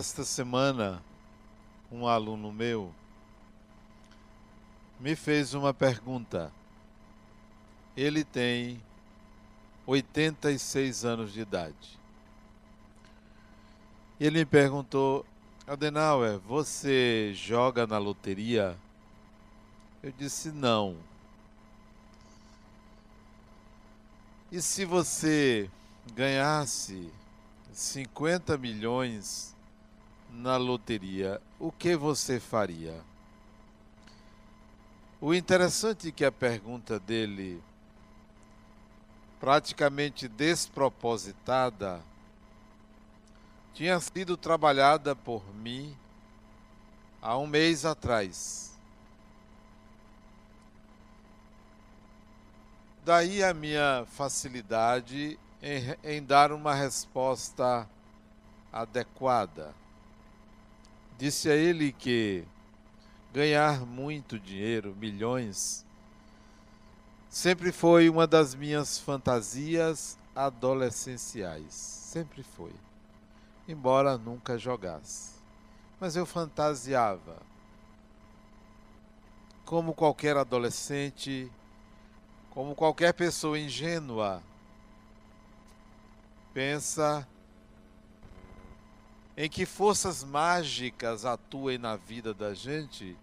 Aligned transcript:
Esta 0.00 0.24
semana, 0.24 1.02
um 1.92 2.06
aluno 2.06 2.50
meu 2.50 2.90
me 4.98 5.14
fez 5.14 5.52
uma 5.52 5.74
pergunta. 5.74 6.50
Ele 7.94 8.24
tem 8.24 8.82
86 9.86 11.04
anos 11.04 11.34
de 11.34 11.42
idade. 11.42 11.98
Ele 14.18 14.38
me 14.38 14.46
perguntou: 14.46 15.26
Adenauer, 15.66 16.38
você 16.38 17.34
joga 17.34 17.86
na 17.86 17.98
loteria? 17.98 18.78
Eu 20.02 20.12
disse: 20.12 20.50
não. 20.50 20.96
E 24.50 24.62
se 24.62 24.86
você 24.86 25.70
ganhasse 26.14 27.12
50 27.70 28.56
milhões 28.56 29.59
na 30.32 30.56
loteria, 30.56 31.40
o 31.58 31.70
que 31.70 31.96
você 31.96 32.38
faria? 32.40 33.02
O 35.20 35.34
interessante 35.34 36.08
é 36.08 36.12
que 36.12 36.24
a 36.24 36.32
pergunta 36.32 36.98
dele, 36.98 37.62
praticamente 39.38 40.26
despropositada, 40.28 42.00
tinha 43.74 43.98
sido 44.00 44.36
trabalhada 44.36 45.14
por 45.14 45.42
mim 45.54 45.96
há 47.20 47.36
um 47.36 47.46
mês 47.46 47.84
atrás. 47.84 48.70
Daí 53.04 53.42
a 53.42 53.52
minha 53.52 54.06
facilidade 54.06 55.38
em, 55.62 55.96
em 56.02 56.22
dar 56.22 56.52
uma 56.52 56.74
resposta 56.74 57.88
adequada. 58.72 59.74
Disse 61.20 61.50
a 61.50 61.54
ele 61.54 61.92
que 61.92 62.46
ganhar 63.30 63.84
muito 63.84 64.40
dinheiro, 64.40 64.96
milhões, 64.98 65.84
sempre 67.28 67.72
foi 67.72 68.08
uma 68.08 68.26
das 68.26 68.54
minhas 68.54 68.98
fantasias 68.98 70.16
adolescenciais. 70.34 71.74
Sempre 71.74 72.42
foi. 72.42 72.72
Embora 73.68 74.16
nunca 74.16 74.56
jogasse. 74.56 75.32
Mas 76.00 76.16
eu 76.16 76.24
fantasiava. 76.24 77.36
Como 79.66 79.92
qualquer 79.92 80.38
adolescente, 80.38 81.52
como 82.48 82.74
qualquer 82.74 83.12
pessoa 83.12 83.58
ingênua, 83.58 84.42
pensa 86.54 87.28
em 89.42 89.48
que 89.48 89.64
forças 89.64 90.22
mágicas 90.22 91.24
atuem 91.24 91.78
na 91.78 91.96
vida 91.96 92.34
da 92.34 92.52
gente 92.52 93.16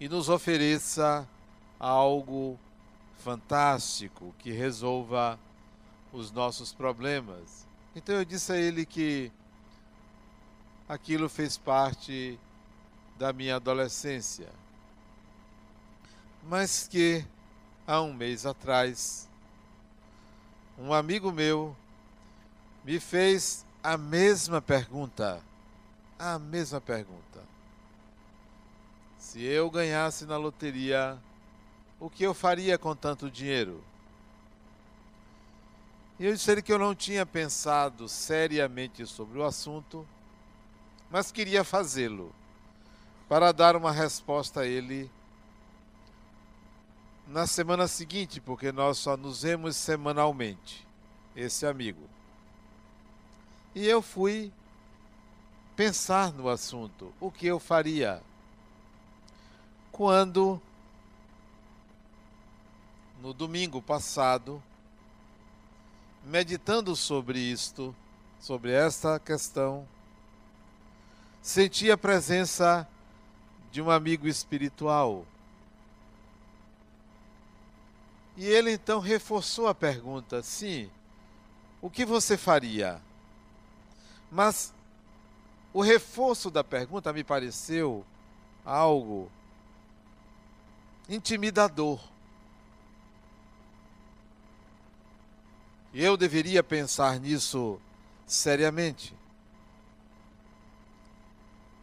e 0.00 0.08
nos 0.08 0.28
ofereça 0.28 1.28
algo 1.78 2.58
fantástico 3.18 4.34
que 4.40 4.50
resolva 4.50 5.38
os 6.12 6.32
nossos 6.32 6.72
problemas. 6.72 7.64
Então 7.94 8.16
eu 8.16 8.24
disse 8.24 8.50
a 8.50 8.56
ele 8.56 8.84
que 8.84 9.30
aquilo 10.88 11.28
fez 11.28 11.56
parte 11.56 12.36
da 13.16 13.32
minha 13.32 13.54
adolescência, 13.54 14.48
mas 16.42 16.88
que 16.88 17.24
há 17.86 18.00
um 18.00 18.12
mês 18.12 18.44
atrás 18.44 19.28
um 20.76 20.92
amigo 20.92 21.30
meu 21.30 21.76
me 22.84 22.98
fez 22.98 23.64
a 23.84 23.98
mesma 23.98 24.62
pergunta. 24.62 25.42
A 26.18 26.38
mesma 26.38 26.80
pergunta. 26.80 27.42
Se 29.18 29.42
eu 29.42 29.70
ganhasse 29.70 30.24
na 30.24 30.38
loteria, 30.38 31.18
o 32.00 32.08
que 32.08 32.24
eu 32.24 32.32
faria 32.32 32.78
com 32.78 32.96
tanto 32.96 33.30
dinheiro? 33.30 33.84
E 36.18 36.24
eu 36.24 36.32
disse 36.32 36.62
que 36.62 36.72
eu 36.72 36.78
não 36.78 36.94
tinha 36.94 37.26
pensado 37.26 38.08
seriamente 38.08 39.04
sobre 39.04 39.38
o 39.38 39.44
assunto, 39.44 40.06
mas 41.10 41.30
queria 41.30 41.62
fazê-lo 41.62 42.34
para 43.28 43.52
dar 43.52 43.76
uma 43.76 43.92
resposta 43.92 44.60
a 44.60 44.66
ele 44.66 45.10
na 47.26 47.46
semana 47.46 47.86
seguinte, 47.86 48.40
porque 48.40 48.72
nós 48.72 48.96
só 48.96 49.14
nos 49.14 49.42
vemos 49.42 49.76
semanalmente, 49.76 50.86
esse 51.36 51.66
amigo. 51.66 52.13
E 53.74 53.86
eu 53.86 54.00
fui 54.00 54.52
pensar 55.74 56.32
no 56.32 56.48
assunto, 56.48 57.12
o 57.20 57.30
que 57.30 57.46
eu 57.46 57.58
faria 57.58 58.22
quando 59.90 60.60
no 63.22 63.32
domingo 63.32 63.80
passado, 63.80 64.62
meditando 66.24 66.96
sobre 66.96 67.38
isto, 67.38 67.94
sobre 68.40 68.72
esta 68.72 69.20
questão, 69.20 69.86
senti 71.40 71.90
a 71.90 71.96
presença 71.96 72.88
de 73.70 73.80
um 73.80 73.88
amigo 73.90 74.26
espiritual. 74.26 75.24
E 78.36 78.44
ele 78.44 78.72
então 78.72 78.98
reforçou 78.98 79.68
a 79.68 79.74
pergunta: 79.74 80.42
sim, 80.42 80.90
o 81.80 81.88
que 81.88 82.04
você 82.04 82.36
faria? 82.36 83.00
Mas 84.34 84.74
o 85.72 85.80
reforço 85.80 86.50
da 86.50 86.64
pergunta 86.64 87.12
me 87.12 87.22
pareceu 87.22 88.04
algo 88.64 89.30
intimidador. 91.08 92.00
Eu 95.94 96.16
deveria 96.16 96.64
pensar 96.64 97.20
nisso 97.20 97.80
seriamente. 98.26 99.14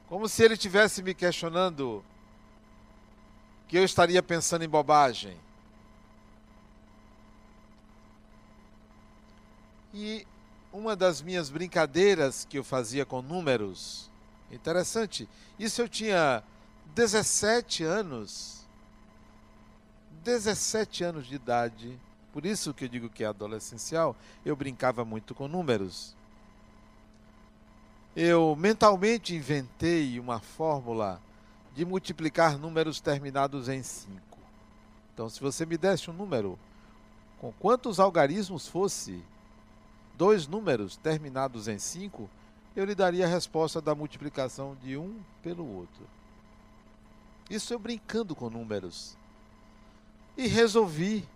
Como 0.09 0.27
se 0.27 0.43
ele 0.43 0.55
estivesse 0.55 1.01
me 1.01 1.13
questionando 1.13 2.03
que 3.69 3.77
eu 3.77 3.85
estaria 3.85 4.21
pensando 4.21 4.65
em 4.65 4.69
bobagem. 4.69 5.39
E 9.93 10.27
uma 10.71 10.95
das 10.95 11.21
minhas 11.21 11.49
brincadeiras 11.49 12.45
que 12.49 12.57
eu 12.57 12.63
fazia 12.63 13.05
com 13.05 13.21
números. 13.21 14.09
Interessante. 14.51 15.27
Isso 15.59 15.81
eu 15.81 15.89
tinha 15.89 16.43
17 16.95 17.83
anos. 17.83 18.65
17 20.23 21.03
anos 21.03 21.25
de 21.25 21.35
idade. 21.35 21.99
Por 22.31 22.45
isso 22.45 22.73
que 22.73 22.85
eu 22.85 22.89
digo 22.89 23.09
que 23.09 23.23
é 23.23 23.27
adolescencial, 23.27 24.15
eu 24.45 24.55
brincava 24.55 25.03
muito 25.03 25.35
com 25.35 25.47
números. 25.47 26.15
Eu 28.15 28.55
mentalmente 28.55 29.35
inventei 29.35 30.19
uma 30.19 30.39
fórmula 30.39 31.21
de 31.73 31.85
multiplicar 31.85 32.57
números 32.57 32.99
terminados 33.01 33.67
em 33.69 33.81
5. 33.81 34.19
Então, 35.13 35.29
se 35.29 35.39
você 35.39 35.65
me 35.65 35.77
desse 35.77 36.09
um 36.09 36.13
número, 36.13 36.57
com 37.39 37.51
quantos 37.53 37.99
algarismos 37.99 38.67
fosse, 38.67 39.23
dois 40.21 40.45
números 40.45 40.97
terminados 40.97 41.67
em 41.67 41.79
5, 41.79 42.29
eu 42.75 42.85
lhe 42.85 42.93
daria 42.93 43.25
a 43.25 43.27
resposta 43.27 43.81
da 43.81 43.95
multiplicação 43.95 44.77
de 44.79 44.95
um 44.95 45.19
pelo 45.41 45.65
outro. 45.65 46.07
Isso 47.49 47.73
eu 47.73 47.79
brincando 47.79 48.35
com 48.35 48.47
números. 48.47 49.17
E 50.37 50.45
resolvi, 50.45 51.27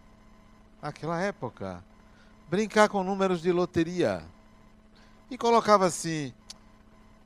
naquela 0.79 1.19
época, 1.19 1.83
brincar 2.47 2.87
com 2.87 3.03
números 3.03 3.41
de 3.41 3.51
loteria. 3.51 4.23
E 5.31 5.35
colocava 5.35 5.87
assim: 5.87 6.31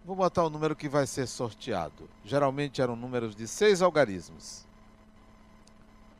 vou 0.05 0.15
botar 0.15 0.45
o 0.45 0.49
número 0.49 0.77
que 0.77 0.87
vai 0.87 1.05
ser 1.05 1.27
sorteado. 1.27 2.09
Geralmente 2.23 2.81
eram 2.81 2.95
números 2.95 3.35
de 3.35 3.45
seis 3.45 3.81
algarismos. 3.81 4.63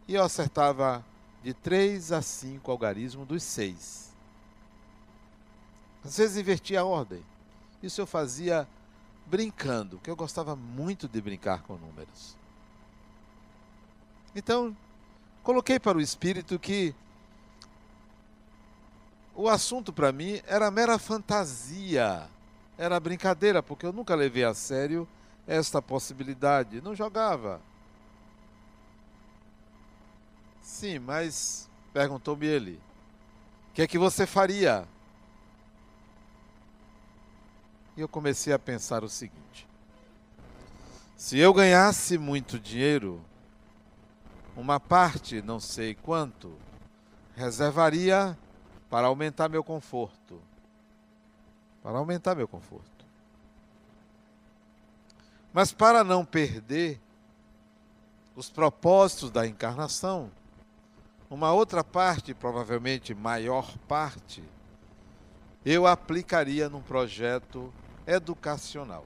E 0.06 0.16
eu 0.16 0.24
acertava 0.24 1.02
de 1.42 1.54
3 1.54 2.12
a 2.12 2.22
5 2.22 2.70
algarismos 2.70 3.26
dos 3.26 3.42
seis. 3.42 4.09
Às 6.10 6.18
vezes 6.18 6.38
invertia 6.38 6.82
a 6.82 6.86
ordem. 6.86 7.24
Isso 7.84 8.02
eu 8.02 8.08
fazia 8.08 8.68
brincando, 9.28 9.98
porque 9.98 10.10
eu 10.10 10.16
gostava 10.16 10.56
muito 10.56 11.08
de 11.08 11.22
brincar 11.22 11.62
com 11.62 11.76
números. 11.76 12.36
Então, 14.36 14.76
coloquei 15.44 15.80
para 15.80 16.00
o 16.00 16.02
espírito 16.02 16.58
que 16.58 16.96
o 19.36 19.48
assunto 19.48 19.94
para 19.94 20.12
mim 20.12 20.42
era 20.48 20.72
mera 20.72 20.98
fantasia, 20.98 22.28
era 22.76 23.00
brincadeira, 23.00 23.62
porque 23.62 23.86
eu 23.86 23.94
nunca 23.94 24.16
levei 24.16 24.44
a 24.44 24.56
sério 24.56 25.08
esta 25.46 25.80
possibilidade, 25.80 26.82
não 26.82 26.96
jogava. 26.96 27.62
Sim, 30.64 30.98
mas 30.98 31.70
perguntou-me 31.94 32.48
ele: 32.48 32.82
o 33.70 33.74
que 33.76 33.84
é 33.84 33.88
que 33.88 34.00
você 34.00 34.26
faria? 34.26 34.88
E 38.00 38.02
eu 38.02 38.08
comecei 38.08 38.54
a 38.54 38.58
pensar 38.58 39.04
o 39.04 39.10
seguinte: 39.10 39.68
se 41.18 41.38
eu 41.38 41.54
ganhasse 41.54 42.18
muito 42.18 42.58
dinheiro, 42.58 43.20
uma 44.56 44.80
parte, 44.80 45.42
não 45.42 45.60
sei 45.60 45.96
quanto, 45.96 46.56
reservaria 47.36 48.38
para 48.90 49.08
aumentar 49.08 49.50
meu 49.50 49.62
conforto. 49.66 50.42
Para 51.84 51.98
aumentar 51.98 52.36
meu 52.36 52.48
conforto. 52.48 53.06
Mas 55.52 55.74
para 55.74 56.02
não 56.02 56.24
perder 56.24 57.02
os 58.34 58.50
propósitos 58.50 59.30
da 59.30 59.46
encarnação, 59.46 60.32
uma 61.30 61.52
outra 61.52 61.84
parte, 61.84 62.34
provavelmente 62.34 63.14
maior 63.14 63.78
parte, 63.90 64.42
eu 65.66 65.86
aplicaria 65.86 66.70
num 66.70 66.82
projeto 66.82 67.74
educacional. 68.10 69.06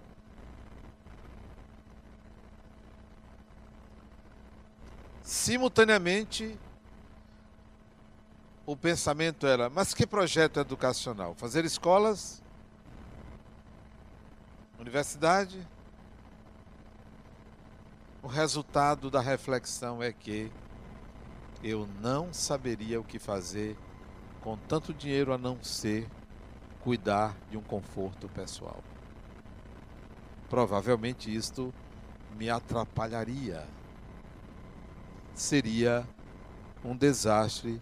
Simultaneamente, 5.22 6.58
o 8.66 8.76
pensamento 8.78 9.46
era: 9.46 9.70
mas 9.70 9.94
que 9.94 10.08
projeto 10.08 10.60
educacional? 10.60 11.36
Fazer 11.36 11.66
escolas? 11.66 12.42
Universidade? 14.80 15.68
O 18.22 18.28
resultado 18.28 19.12
da 19.12 19.20
reflexão 19.20 20.02
é 20.02 20.14
que 20.14 20.50
eu 21.62 21.88
não 22.00 22.34
saberia 22.34 23.00
o 23.00 23.04
que 23.04 23.20
fazer 23.20 23.78
com 24.42 24.58
tanto 24.58 24.94
dinheiro 24.94 25.34
a 25.34 25.38
não 25.38 25.62
ser 25.62 26.10
cuidar 26.82 27.36
de 27.50 27.58
um 27.58 27.62
conforto 27.62 28.28
pessoal. 28.30 28.84
Provavelmente 30.54 31.36
isto 31.36 31.74
me 32.38 32.48
atrapalharia. 32.48 33.68
Seria 35.34 36.08
um 36.86 36.96
desastre 36.96 37.82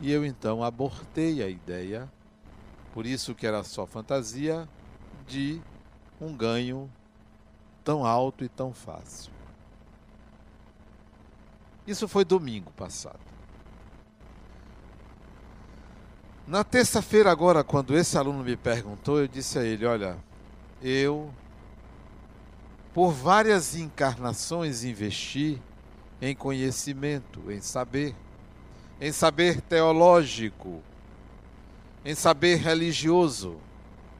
e 0.00 0.12
eu 0.12 0.24
então 0.24 0.62
abortei 0.62 1.42
a 1.42 1.48
ideia, 1.48 2.08
por 2.92 3.04
isso 3.04 3.34
que 3.34 3.44
era 3.44 3.64
só 3.64 3.84
fantasia, 3.84 4.68
de 5.26 5.60
um 6.20 6.32
ganho 6.32 6.88
tão 7.82 8.06
alto 8.06 8.44
e 8.44 8.48
tão 8.48 8.72
fácil. 8.72 9.32
Isso 11.84 12.06
foi 12.06 12.24
domingo 12.24 12.70
passado. 12.76 13.18
Na 16.46 16.62
terça-feira, 16.62 17.32
agora, 17.32 17.64
quando 17.64 17.96
esse 17.96 18.16
aluno 18.16 18.44
me 18.44 18.56
perguntou, 18.56 19.18
eu 19.18 19.26
disse 19.26 19.58
a 19.58 19.64
ele: 19.64 19.84
Olha, 19.84 20.16
eu, 20.80 21.28
por 22.94 23.10
várias 23.10 23.74
encarnações, 23.74 24.84
investi 24.84 25.60
em 26.22 26.32
conhecimento, 26.32 27.50
em 27.50 27.60
saber, 27.60 28.14
em 29.00 29.10
saber 29.10 29.60
teológico, 29.60 30.80
em 32.04 32.14
saber 32.14 32.54
religioso, 32.54 33.58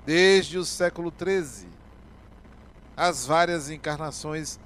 desde 0.04 0.58
o 0.58 0.64
século 0.64 1.12
XIII, 1.16 1.68
as 2.96 3.24
várias 3.24 3.70
encarnações 3.70 4.58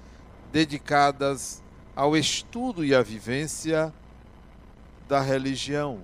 dedicadas 0.50 1.62
ao 1.94 2.16
estudo 2.16 2.82
e 2.82 2.94
à 2.94 3.02
vivência 3.02 3.92
da 5.06 5.20
religião. 5.20 6.00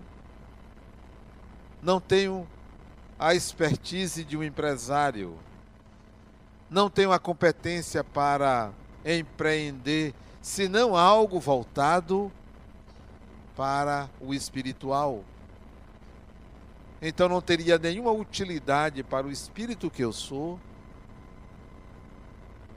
Não 1.82 1.98
tenho 1.98 2.46
a 3.18 3.34
expertise 3.34 4.24
de 4.24 4.36
um 4.36 4.42
empresário, 4.42 5.38
não 6.70 6.90
tenho 6.90 7.12
a 7.12 7.18
competência 7.18 8.02
para 8.02 8.72
empreender, 9.04 10.14
senão 10.40 10.96
algo 10.96 11.38
voltado 11.38 12.30
para 13.56 14.08
o 14.20 14.34
espiritual. 14.34 15.24
Então 17.00 17.28
não 17.28 17.40
teria 17.40 17.78
nenhuma 17.78 18.10
utilidade 18.10 19.02
para 19.02 19.26
o 19.26 19.30
espírito 19.30 19.90
que 19.90 20.02
eu 20.02 20.12
sou 20.12 20.58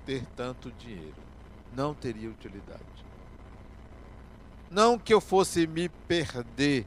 ter 0.06 0.26
tanto 0.36 0.72
dinheiro. 0.72 1.16
Não 1.76 1.94
teria 1.94 2.30
utilidade. 2.30 2.84
Não 4.70 5.00
que 5.00 5.14
eu 5.14 5.22
fosse 5.22 5.66
me 5.66 5.88
perder 5.88 6.86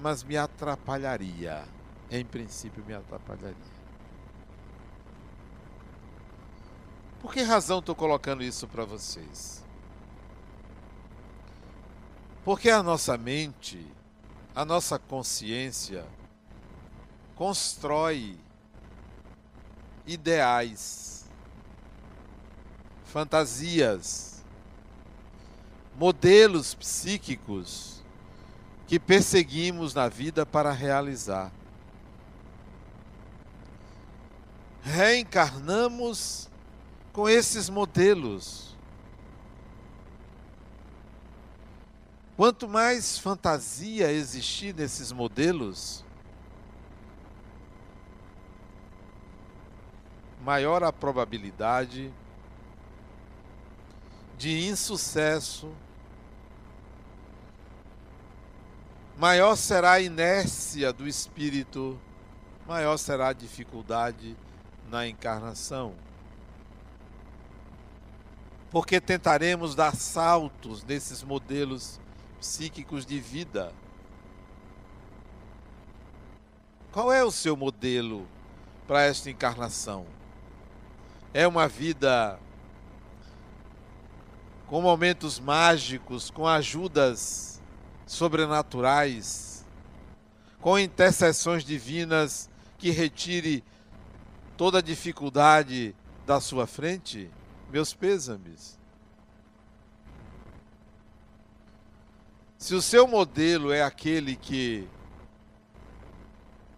mas 0.00 0.22
me 0.22 0.36
atrapalharia. 0.36 1.64
Em 2.10 2.24
princípio, 2.24 2.84
me 2.84 2.94
atrapalharia. 2.94 3.73
Por 7.24 7.32
que 7.32 7.40
razão 7.40 7.78
estou 7.78 7.94
colocando 7.94 8.42
isso 8.42 8.68
para 8.68 8.84
vocês? 8.84 9.64
Porque 12.44 12.68
a 12.68 12.82
nossa 12.82 13.16
mente, 13.16 13.82
a 14.54 14.62
nossa 14.62 14.98
consciência, 14.98 16.04
constrói 17.34 18.38
ideais, 20.06 21.24
fantasias, 23.06 24.44
modelos 25.96 26.74
psíquicos 26.74 28.02
que 28.86 29.00
perseguimos 29.00 29.94
na 29.94 30.10
vida 30.10 30.44
para 30.44 30.72
realizar. 30.72 31.50
Reencarnamos 34.82 36.50
com 37.14 37.28
esses 37.28 37.70
modelos. 37.70 38.76
Quanto 42.36 42.68
mais 42.68 43.16
fantasia 43.16 44.10
existir 44.10 44.74
nesses 44.74 45.12
modelos, 45.12 46.04
maior 50.42 50.82
a 50.82 50.92
probabilidade 50.92 52.12
de 54.36 54.66
insucesso 54.66 55.72
maior 59.16 59.54
será 59.54 59.92
a 59.92 60.00
inércia 60.00 60.92
do 60.92 61.06
espírito, 61.06 61.96
maior 62.66 62.96
será 62.96 63.28
a 63.28 63.32
dificuldade 63.32 64.36
na 64.90 65.06
encarnação. 65.06 65.94
Porque 68.74 69.00
tentaremos 69.00 69.76
dar 69.76 69.94
saltos 69.94 70.82
nesses 70.82 71.22
modelos 71.22 72.00
psíquicos 72.40 73.06
de 73.06 73.20
vida. 73.20 73.72
Qual 76.90 77.12
é 77.12 77.22
o 77.22 77.30
seu 77.30 77.56
modelo 77.56 78.26
para 78.84 79.02
esta 79.02 79.30
encarnação? 79.30 80.04
É 81.32 81.46
uma 81.46 81.68
vida 81.68 82.36
com 84.66 84.82
momentos 84.82 85.38
mágicos, 85.38 86.28
com 86.28 86.44
ajudas 86.44 87.62
sobrenaturais, 88.04 89.64
com 90.60 90.76
intercessões 90.76 91.62
divinas 91.62 92.50
que 92.76 92.90
retire 92.90 93.62
toda 94.56 94.82
dificuldade 94.82 95.94
da 96.26 96.40
sua 96.40 96.66
frente, 96.66 97.30
meus 97.74 97.92
pêsames. 97.92 98.78
Se 102.56 102.72
o 102.72 102.80
seu 102.80 103.04
modelo 103.04 103.72
é 103.72 103.82
aquele 103.82 104.36
que 104.36 104.88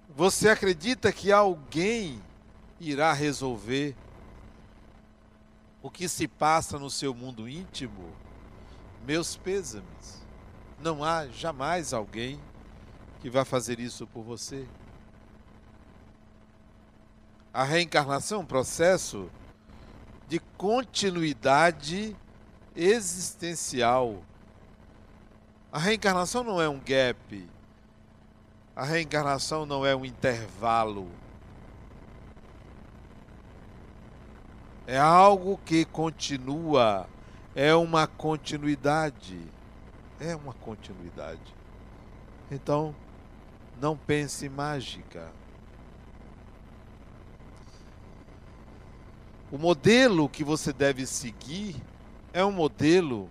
você 0.08 0.48
acredita 0.48 1.12
que 1.12 1.30
alguém 1.30 2.18
irá 2.80 3.12
resolver 3.12 3.94
o 5.82 5.90
que 5.90 6.08
se 6.08 6.26
passa 6.26 6.78
no 6.78 6.88
seu 6.88 7.12
mundo 7.12 7.46
íntimo, 7.46 8.10
meus 9.04 9.36
pêsames. 9.36 10.24
Não 10.80 11.04
há 11.04 11.26
jamais 11.26 11.92
alguém 11.92 12.40
que 13.20 13.28
vai 13.28 13.44
fazer 13.44 13.78
isso 13.78 14.06
por 14.06 14.22
você. 14.22 14.66
A 17.52 17.64
reencarnação 17.64 18.38
é 18.38 18.42
um 18.42 18.46
processo 18.46 19.30
de 20.28 20.38
continuidade 20.56 22.16
existencial. 22.74 24.22
A 25.72 25.78
reencarnação 25.78 26.42
não 26.42 26.60
é 26.60 26.68
um 26.68 26.78
gap. 26.78 27.48
A 28.74 28.84
reencarnação 28.84 29.64
não 29.66 29.84
é 29.84 29.94
um 29.94 30.04
intervalo. 30.04 31.08
É 34.86 34.98
algo 34.98 35.58
que 35.64 35.84
continua, 35.84 37.08
é 37.54 37.74
uma 37.74 38.06
continuidade 38.06 39.56
é 40.20 40.34
uma 40.34 40.52
continuidade. 40.54 41.54
Então, 42.50 42.94
não 43.80 43.96
pense 43.96 44.48
mágica. 44.48 45.30
O 49.50 49.58
modelo 49.58 50.28
que 50.28 50.42
você 50.42 50.72
deve 50.72 51.06
seguir 51.06 51.76
é 52.32 52.44
um 52.44 52.52
modelo 52.52 53.30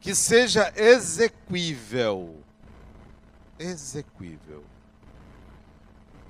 que 0.00 0.14
seja 0.14 0.72
exequível. 0.76 2.36
Exequível. 3.58 4.64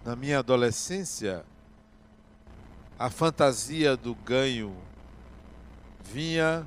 Na 0.05 0.15
minha 0.15 0.39
adolescência, 0.41 1.45
a 2.99 3.09
fantasia 3.11 3.97
do 3.97 4.15
ganho 4.15 4.77
vinha 6.05 6.67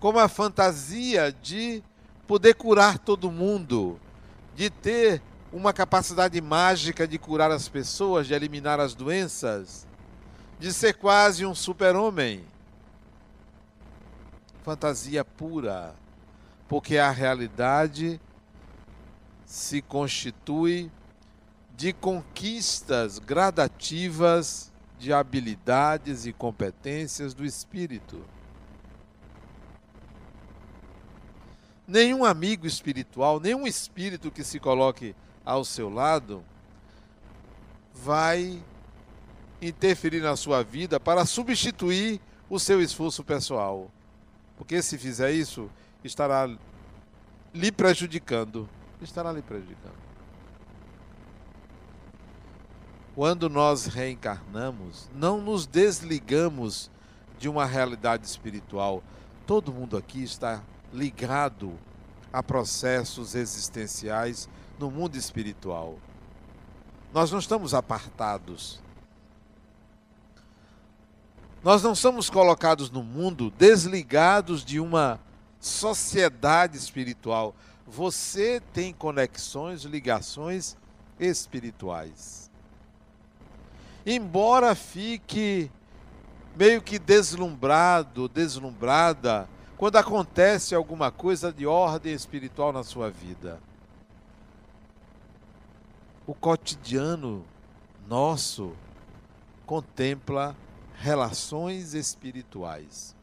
como 0.00 0.18
a 0.18 0.28
fantasia 0.28 1.32
de 1.32 1.82
poder 2.26 2.54
curar 2.54 2.98
todo 2.98 3.30
mundo, 3.30 4.00
de 4.54 4.70
ter 4.70 5.22
uma 5.52 5.72
capacidade 5.72 6.40
mágica 6.40 7.06
de 7.06 7.18
curar 7.18 7.50
as 7.50 7.68
pessoas, 7.68 8.26
de 8.26 8.34
eliminar 8.34 8.80
as 8.80 8.94
doenças, 8.94 9.85
de 10.58 10.72
ser 10.72 10.94
quase 10.94 11.44
um 11.44 11.54
super-homem. 11.54 12.44
Fantasia 14.62 15.24
pura, 15.24 15.94
porque 16.68 16.98
a 16.98 17.10
realidade 17.10 18.20
se 19.44 19.80
constitui 19.80 20.90
de 21.76 21.92
conquistas 21.92 23.18
gradativas 23.18 24.72
de 24.98 25.12
habilidades 25.12 26.26
e 26.26 26.32
competências 26.32 27.34
do 27.34 27.44
espírito. 27.44 28.24
Nenhum 31.86 32.24
amigo 32.24 32.66
espiritual, 32.66 33.38
nenhum 33.38 33.66
espírito 33.66 34.30
que 34.30 34.42
se 34.42 34.58
coloque 34.58 35.14
ao 35.44 35.64
seu 35.64 35.88
lado 35.88 36.42
vai 37.94 38.60
interferir 39.60 40.20
na 40.20 40.36
sua 40.36 40.62
vida 40.62 41.00
para 41.00 41.24
substituir 41.24 42.20
o 42.48 42.58
seu 42.58 42.80
esforço 42.80 43.24
pessoal. 43.24 43.90
Porque 44.56 44.80
se 44.82 44.96
fizer 44.98 45.32
isso, 45.32 45.70
estará 46.02 46.48
lhe 47.54 47.72
prejudicando. 47.72 48.68
Estará 49.00 49.32
lhe 49.32 49.42
prejudicando. 49.42 50.06
Quando 53.14 53.48
nós 53.48 53.86
reencarnamos, 53.86 55.08
não 55.14 55.40
nos 55.40 55.66
desligamos 55.66 56.90
de 57.38 57.48
uma 57.48 57.64
realidade 57.64 58.26
espiritual. 58.26 59.02
Todo 59.46 59.72
mundo 59.72 59.96
aqui 59.96 60.22
está 60.22 60.62
ligado 60.92 61.72
a 62.32 62.42
processos 62.42 63.34
existenciais 63.34 64.48
no 64.78 64.90
mundo 64.90 65.16
espiritual. 65.16 65.98
Nós 67.12 67.30
não 67.30 67.38
estamos 67.38 67.72
apartados. 67.72 68.82
Nós 71.62 71.82
não 71.82 71.94
somos 71.94 72.30
colocados 72.30 72.90
no 72.90 73.02
mundo 73.02 73.52
desligados 73.58 74.64
de 74.64 74.78
uma 74.78 75.20
sociedade 75.60 76.76
espiritual. 76.76 77.54
Você 77.86 78.62
tem 78.72 78.92
conexões, 78.92 79.82
ligações 79.82 80.76
espirituais. 81.18 82.50
Embora 84.04 84.74
fique 84.74 85.70
meio 86.56 86.80
que 86.80 86.98
deslumbrado, 86.98 88.28
deslumbrada, 88.28 89.48
quando 89.76 89.96
acontece 89.96 90.74
alguma 90.74 91.10
coisa 91.10 91.52
de 91.52 91.66
ordem 91.66 92.12
espiritual 92.12 92.72
na 92.72 92.82
sua 92.82 93.10
vida 93.10 93.60
o 96.26 96.34
cotidiano 96.34 97.44
nosso 98.08 98.72
contempla 99.64 100.56
relações 100.98 101.94
espirituais. 101.94 103.14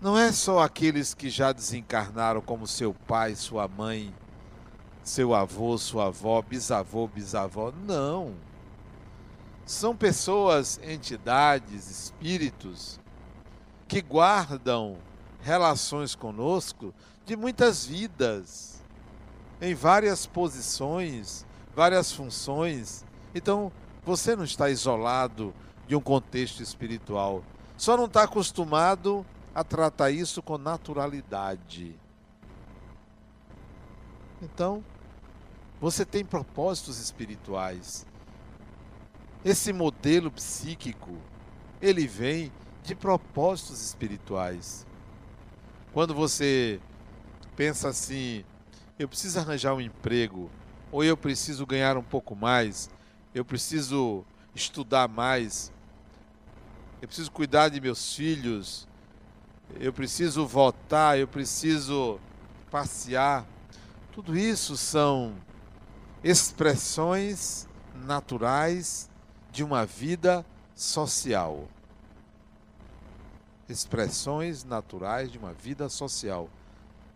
Não 0.00 0.18
é 0.18 0.32
só 0.32 0.60
aqueles 0.60 1.14
que 1.14 1.30
já 1.30 1.52
desencarnaram, 1.52 2.40
como 2.40 2.66
seu 2.66 2.92
pai, 2.92 3.36
sua 3.36 3.68
mãe, 3.68 4.12
seu 5.02 5.34
avô, 5.34 5.78
sua 5.78 6.06
avó, 6.06 6.42
bisavô, 6.42 7.06
bisavó. 7.06 7.72
Não. 7.86 8.34
São 9.64 9.94
pessoas, 9.94 10.80
entidades, 10.82 11.88
espíritos 11.88 13.00
que 13.86 14.00
guardam 14.00 14.96
relações 15.40 16.14
conosco 16.14 16.92
de 17.24 17.36
muitas 17.36 17.84
vidas 17.84 18.82
em 19.60 19.74
várias 19.74 20.26
posições, 20.26 21.46
várias 21.76 22.10
funções. 22.12 23.04
Então, 23.32 23.70
você 24.04 24.34
não 24.34 24.44
está 24.44 24.68
isolado 24.68 25.54
de 25.86 25.94
um 25.94 26.00
contexto 26.00 26.62
espiritual. 26.62 27.44
Só 27.76 27.96
não 27.96 28.06
está 28.06 28.24
acostumado 28.24 29.24
a 29.54 29.62
tratar 29.62 30.10
isso 30.10 30.42
com 30.42 30.58
naturalidade. 30.58 31.94
Então, 34.40 34.84
você 35.80 36.04
tem 36.04 36.24
propósitos 36.24 36.98
espirituais. 36.98 38.06
Esse 39.44 39.72
modelo 39.72 40.30
psíquico, 40.30 41.16
ele 41.80 42.06
vem 42.06 42.52
de 42.82 42.94
propósitos 42.94 43.82
espirituais. 43.82 44.86
Quando 45.92 46.14
você 46.14 46.80
pensa 47.54 47.88
assim, 47.88 48.44
eu 48.98 49.08
preciso 49.08 49.38
arranjar 49.38 49.74
um 49.74 49.80
emprego, 49.80 50.50
ou 50.90 51.04
eu 51.04 51.16
preciso 51.16 51.66
ganhar 51.66 51.96
um 51.96 52.02
pouco 52.02 52.34
mais, 52.34 52.88
eu 53.34 53.44
preciso 53.44 54.24
estudar 54.54 55.08
mais, 55.08 55.72
eu 57.00 57.08
preciso 57.08 57.30
cuidar 57.30 57.68
de 57.68 57.80
meus 57.80 58.14
filhos, 58.14 58.86
eu 59.80 59.92
preciso 59.92 60.46
votar, 60.46 61.18
eu 61.18 61.26
preciso 61.26 62.20
passear. 62.70 63.46
Tudo 64.12 64.36
isso 64.36 64.76
são 64.76 65.34
expressões 66.22 67.66
naturais 67.94 69.10
de 69.50 69.64
uma 69.64 69.86
vida 69.86 70.44
social. 70.74 71.68
Expressões 73.68 74.64
naturais 74.64 75.30
de 75.32 75.38
uma 75.38 75.52
vida 75.52 75.88
social. 75.88 76.48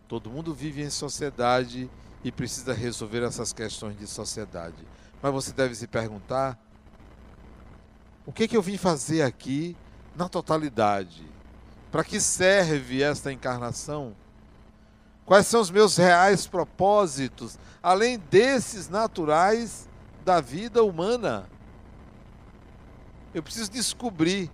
Todo 0.07 0.29
mundo 0.29 0.53
vive 0.53 0.81
em 0.81 0.89
sociedade 0.89 1.89
e 2.23 2.31
precisa 2.31 2.73
resolver 2.73 3.23
essas 3.23 3.53
questões 3.53 3.97
de 3.97 4.07
sociedade. 4.07 4.77
Mas 5.21 5.33
você 5.33 5.51
deve 5.51 5.75
se 5.75 5.87
perguntar: 5.87 6.57
o 8.25 8.31
que, 8.31 8.47
que 8.47 8.57
eu 8.57 8.61
vim 8.61 8.77
fazer 8.77 9.21
aqui 9.21 9.75
na 10.15 10.27
totalidade? 10.29 11.25
Para 11.91 12.03
que 12.03 12.19
serve 12.19 13.01
esta 13.01 13.31
encarnação? 13.31 14.15
Quais 15.25 15.47
são 15.47 15.59
os 15.59 15.69
meus 15.69 15.97
reais 15.97 16.47
propósitos, 16.47 17.59
além 17.83 18.17
desses 18.17 18.87
naturais 18.87 19.89
da 20.23 20.39
vida 20.39 20.83
humana? 20.83 21.49
Eu 23.33 23.43
preciso 23.43 23.71
descobrir. 23.71 24.49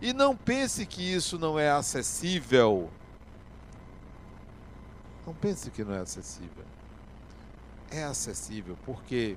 E 0.00 0.12
não 0.12 0.36
pense 0.36 0.86
que 0.86 1.02
isso 1.02 1.38
não 1.38 1.58
é 1.58 1.70
acessível 1.70 2.90
não 5.26 5.34
pense 5.34 5.70
que 5.70 5.82
não 5.82 5.92
é 5.92 5.98
acessível. 5.98 6.64
É 7.90 8.04
acessível 8.04 8.78
porque 8.86 9.36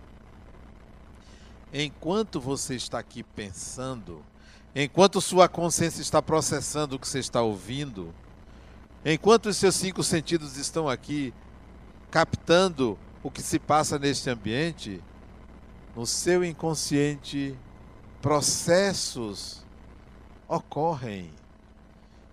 enquanto 1.74 2.40
você 2.40 2.76
está 2.76 3.00
aqui 3.00 3.24
pensando, 3.24 4.24
enquanto 4.76 5.22
sua 5.22 5.48
consciência 5.48 6.02
está 6.02 6.22
processando 6.22 6.96
o 6.96 7.00
que 7.00 7.08
você 7.08 7.20
está 7.20 7.42
ouvindo, 7.42 8.14
enquanto 9.06 9.48
os 9.48 9.58
seus 9.58 9.76
cinco 9.76 10.04
sentidos 10.04 10.58
estão 10.58 10.90
aqui 10.90 11.34
captando 12.12 12.98
o 13.22 13.30
que 13.30 13.42
se 13.42 13.60
passa 13.60 14.00
neste 14.00 14.30
ambiente, 14.30 15.02
no 15.96 16.06
seu 16.06 16.44
inconsciente 16.44 17.58
processos 18.22 19.66
ocorrem, 20.48 21.32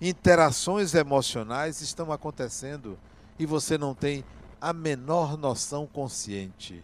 interações 0.01 0.95
emocionais 0.95 1.81
estão 1.81 2.13
acontecendo 2.13 2.99
e 3.39 3.47
você 3.47 3.79
não 3.79 3.95
tem 3.95 4.25
a 4.61 4.73
menor 4.73 5.37
noção 5.37 5.87
consciente. 5.87 6.83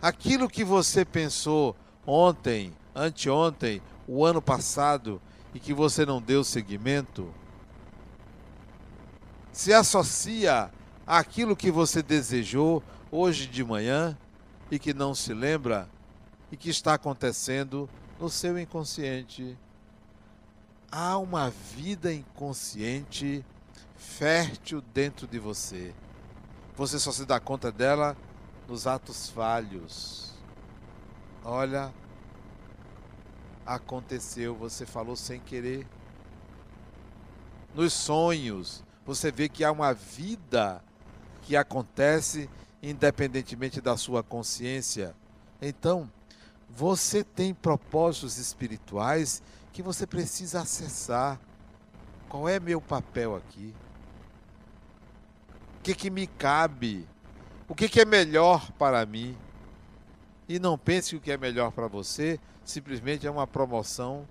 Aquilo 0.00 0.48
que 0.48 0.62
você 0.62 1.04
pensou 1.04 1.74
ontem, 2.06 2.72
anteontem, 2.94 3.82
o 4.06 4.24
ano 4.24 4.40
passado 4.40 5.20
e 5.52 5.58
que 5.58 5.74
você 5.74 6.06
não 6.06 6.22
deu 6.22 6.44
seguimento, 6.44 7.32
se 9.52 9.72
associa 9.72 10.70
àquilo 11.04 11.56
que 11.56 11.70
você 11.70 12.00
desejou 12.00 12.82
hoje 13.10 13.48
de 13.48 13.64
manhã 13.64 14.16
e 14.70 14.78
que 14.78 14.94
não 14.94 15.14
se 15.16 15.34
lembra 15.34 15.88
e 16.52 16.56
que 16.56 16.70
está 16.70 16.94
acontecendo 16.94 17.90
no 18.20 18.30
seu 18.30 18.56
inconsciente. 18.56 19.58
Há 20.92 21.18
uma 21.18 21.50
vida 21.50 22.12
inconsciente 22.12 23.44
fértil 23.96 24.80
dentro 24.94 25.26
de 25.26 25.40
você. 25.40 25.92
Você 26.76 27.00
só 27.00 27.10
se 27.10 27.26
dá 27.26 27.40
conta 27.40 27.72
dela 27.72 28.16
nos 28.68 28.86
atos 28.86 29.30
falhos. 29.30 30.34
Olha, 31.42 31.92
aconteceu, 33.64 34.54
você 34.54 34.84
falou 34.84 35.16
sem 35.16 35.40
querer. 35.40 35.86
Nos 37.74 37.94
sonhos, 37.94 38.84
você 39.06 39.32
vê 39.32 39.48
que 39.48 39.64
há 39.64 39.72
uma 39.72 39.94
vida 39.94 40.84
que 41.42 41.56
acontece 41.56 42.48
independentemente 42.82 43.80
da 43.80 43.96
sua 43.96 44.22
consciência. 44.22 45.14
Então, 45.60 46.10
você 46.68 47.24
tem 47.24 47.54
propósitos 47.54 48.36
espirituais 48.36 49.42
que 49.72 49.82
você 49.82 50.06
precisa 50.06 50.60
acessar. 50.60 51.40
Qual 52.28 52.48
é 52.48 52.60
meu 52.60 52.80
papel 52.80 53.34
aqui? 53.34 53.74
O 55.78 55.82
que, 55.82 55.94
que 55.94 56.10
me 56.10 56.26
cabe? 56.26 57.08
O 57.68 57.74
que, 57.74 58.00
é 58.00 58.04
melhor 58.06 58.72
para 58.72 59.04
mim? 59.04 59.36
E 60.48 60.58
não 60.58 60.78
pense 60.78 61.10
que 61.10 61.16
o 61.16 61.20
que 61.20 61.30
é 61.30 61.36
melhor 61.36 61.70
para 61.70 61.86
você 61.86 62.40
simplesmente 62.64 63.26
é 63.26 63.30
uma 63.30 63.46
promoção 63.46 64.26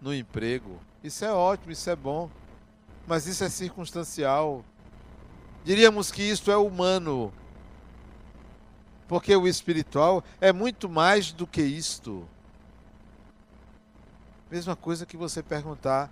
no 0.00 0.12
emprego. 0.12 0.80
Isso 1.02 1.24
é 1.24 1.32
ótimo, 1.32 1.70
isso 1.70 1.88
é 1.88 1.94
bom. 1.94 2.28
Mas 3.06 3.28
isso 3.28 3.44
é 3.44 3.48
circunstancial. 3.48 4.64
Diríamos 5.64 6.10
que 6.10 6.22
isto 6.22 6.50
é 6.50 6.56
humano. 6.56 7.32
Porque 9.06 9.36
o 9.36 9.46
espiritual 9.46 10.24
é 10.40 10.52
muito 10.52 10.88
mais 10.88 11.30
do 11.30 11.46
que 11.46 11.62
isto. 11.62 12.26
Mesma 14.50 14.74
coisa 14.74 15.06
que 15.06 15.16
você 15.16 15.44
perguntar. 15.44 16.10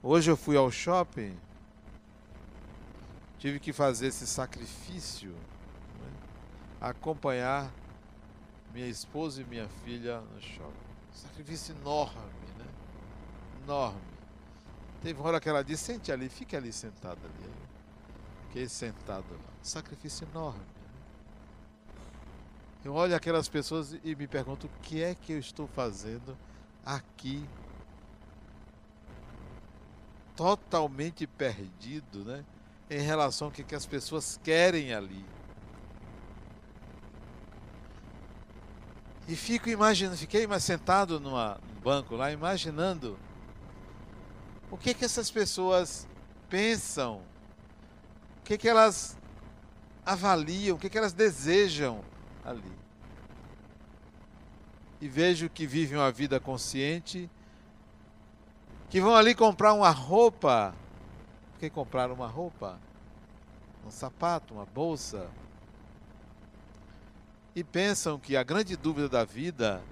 Hoje 0.00 0.30
eu 0.30 0.36
fui 0.36 0.56
ao 0.56 0.70
shopping, 0.70 1.36
tive 3.42 3.58
que 3.58 3.72
fazer 3.72 4.06
esse 4.06 4.24
sacrifício, 4.24 5.30
né? 5.30 6.12
acompanhar 6.80 7.72
minha 8.72 8.86
esposa 8.86 9.42
e 9.42 9.44
minha 9.44 9.68
filha 9.84 10.20
no 10.20 10.40
shopping. 10.40 10.92
Sacrifício 11.12 11.74
enorme, 11.74 12.22
né? 12.56 12.66
Enorme. 13.64 14.00
Teve 15.02 15.18
uma 15.18 15.26
hora 15.28 15.40
que 15.40 15.48
ela 15.48 15.64
disse: 15.64 15.86
sente 15.86 16.12
ali, 16.12 16.28
fique 16.28 16.54
ali 16.54 16.72
sentado 16.72 17.18
ali. 17.24 17.52
Fiquei 18.46 18.68
sentado 18.68 19.26
lá. 19.32 19.52
Sacrifício 19.60 20.24
enorme. 20.30 20.62
Eu 22.84 22.94
olho 22.94 23.16
aquelas 23.16 23.48
pessoas 23.48 23.98
e 24.04 24.14
me 24.14 24.28
pergunto 24.28 24.68
o 24.68 24.70
que 24.82 25.02
é 25.02 25.16
que 25.16 25.32
eu 25.32 25.38
estou 25.40 25.66
fazendo 25.66 26.38
aqui. 26.86 27.44
Totalmente 30.36 31.26
perdido, 31.26 32.24
né? 32.24 32.44
Em 32.94 33.00
relação 33.00 33.48
ao 33.48 33.52
que, 33.52 33.64
que 33.64 33.74
as 33.74 33.86
pessoas 33.86 34.38
querem 34.44 34.92
ali. 34.92 35.24
E 39.26 39.36
fico 39.36 39.68
imaginando, 39.68 40.16
fiquei 40.16 40.46
mais 40.46 40.62
sentado 40.62 41.18
numa, 41.18 41.58
num 41.66 41.80
banco 41.80 42.16
lá, 42.16 42.30
imaginando 42.30 43.18
o 44.70 44.76
que 44.76 44.92
que 44.92 45.04
essas 45.04 45.30
pessoas 45.30 46.06
pensam, 46.50 47.22
o 48.40 48.42
que 48.44 48.58
que 48.58 48.68
elas 48.68 49.16
avaliam, 50.04 50.76
o 50.76 50.78
que 50.78 50.90
que 50.90 50.98
elas 50.98 51.12
desejam 51.12 52.04
ali. 52.44 52.72
E 55.00 55.08
vejo 55.08 55.48
que 55.48 55.66
vivem 55.66 55.98
uma 55.98 56.10
vida 56.10 56.38
consciente, 56.38 57.30
que 58.90 59.00
vão 59.00 59.14
ali 59.14 59.34
comprar 59.34 59.72
uma 59.72 59.90
roupa. 59.90 60.74
Porque 61.52 61.70
compraram 61.70 62.14
uma 62.14 62.26
roupa, 62.26 62.78
um 63.86 63.90
sapato, 63.90 64.54
uma 64.54 64.66
bolsa. 64.66 65.28
E 67.54 67.62
pensam 67.62 68.18
que 68.18 68.36
a 68.36 68.42
grande 68.42 68.76
dúvida 68.76 69.08
da 69.08 69.24
vida 69.24 69.82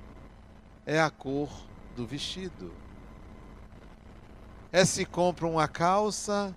é 0.87 1.01
a 1.01 1.11
cor 1.11 1.51
do 1.95 2.07
vestido. 2.07 2.73
É 4.73 4.85
se 4.85 5.05
compra 5.05 5.47
uma 5.47 5.69
calça 5.69 6.55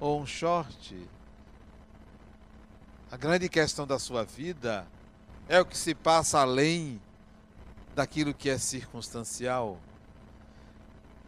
ou 0.00 0.20
um 0.20 0.26
short. 0.26 0.96
A 3.10 3.16
grande 3.16 3.48
questão 3.48 3.86
da 3.86 3.98
sua 3.98 4.24
vida 4.24 4.86
é 5.48 5.60
o 5.60 5.66
que 5.66 5.76
se 5.76 5.94
passa 5.94 6.40
além 6.40 7.00
daquilo 7.94 8.34
que 8.34 8.48
é 8.48 8.58
circunstancial. 8.58 9.78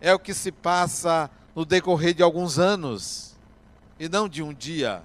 É 0.01 0.15
o 0.15 0.19
que 0.19 0.33
se 0.33 0.53
passa 0.53 1.31
no 1.55 1.65
decorrer 1.65 2.15
de 2.15 2.23
alguns 2.23 2.59
anos 2.59 3.38
e 3.99 4.09
não 4.09 4.29
de 4.29 4.43
um 4.43 4.53
dia. 4.53 5.03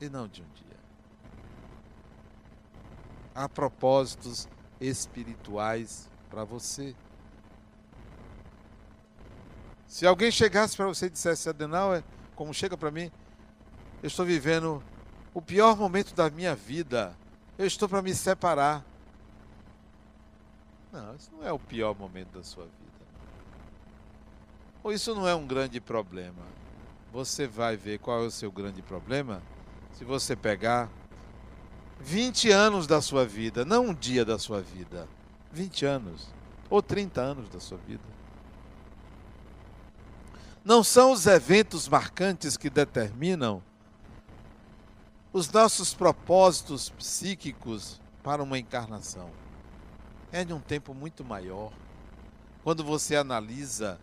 E 0.00 0.08
não 0.08 0.26
de 0.26 0.42
um 0.42 0.46
dia. 0.54 0.76
Há 3.34 3.48
propósitos 3.48 4.48
espirituais 4.80 6.08
para 6.28 6.44
você. 6.44 6.94
Se 9.86 10.06
alguém 10.06 10.30
chegasse 10.30 10.76
para 10.76 10.86
você 10.86 11.06
e 11.06 11.10
dissesse, 11.10 11.48
Adenauer, 11.48 12.02
como 12.34 12.52
chega 12.52 12.76
para 12.76 12.90
mim, 12.90 13.10
eu 14.02 14.06
estou 14.06 14.24
vivendo 14.24 14.82
o 15.34 15.40
pior 15.40 15.76
momento 15.76 16.14
da 16.14 16.30
minha 16.30 16.54
vida 16.54 17.14
eu 17.58 17.66
estou 17.66 17.88
para 17.88 18.02
me 18.02 18.14
separar. 18.14 18.84
Não, 20.90 21.14
isso 21.14 21.30
não 21.32 21.46
é 21.46 21.52
o 21.52 21.58
pior 21.58 21.94
momento 21.94 22.30
da 22.32 22.42
sua 22.42 22.64
vida. 22.64 23.06
Ou 24.82 24.92
isso 24.92 25.14
não 25.14 25.28
é 25.28 25.34
um 25.34 25.46
grande 25.46 25.80
problema. 25.80 26.42
Você 27.12 27.46
vai 27.46 27.76
ver 27.76 27.98
qual 27.98 28.24
é 28.24 28.26
o 28.26 28.30
seu 28.30 28.50
grande 28.50 28.80
problema 28.80 29.42
se 29.92 30.02
você 30.02 30.34
pegar 30.34 30.90
20 32.00 32.50
anos 32.50 32.86
da 32.86 33.02
sua 33.02 33.26
vida, 33.26 33.66
não 33.66 33.88
um 33.88 33.94
dia 33.94 34.24
da 34.24 34.38
sua 34.38 34.62
vida, 34.62 35.06
20 35.52 35.84
anos 35.84 36.28
ou 36.70 36.82
30 36.82 37.20
anos 37.20 37.48
da 37.50 37.60
sua 37.60 37.76
vida. 37.76 38.02
Não 40.64 40.82
são 40.82 41.12
os 41.12 41.26
eventos 41.26 41.86
marcantes 41.86 42.56
que 42.56 42.70
determinam 42.70 43.62
os 45.34 45.50
nossos 45.52 45.92
propósitos 45.92 46.88
psíquicos 46.88 48.00
para 48.22 48.42
uma 48.42 48.58
encarnação. 48.58 49.28
É 50.32 50.44
de 50.44 50.54
um 50.54 50.60
tempo 50.60 50.94
muito 50.94 51.22
maior. 51.22 51.72
Quando 52.64 52.82
você 52.82 53.16
analisa 53.16 54.00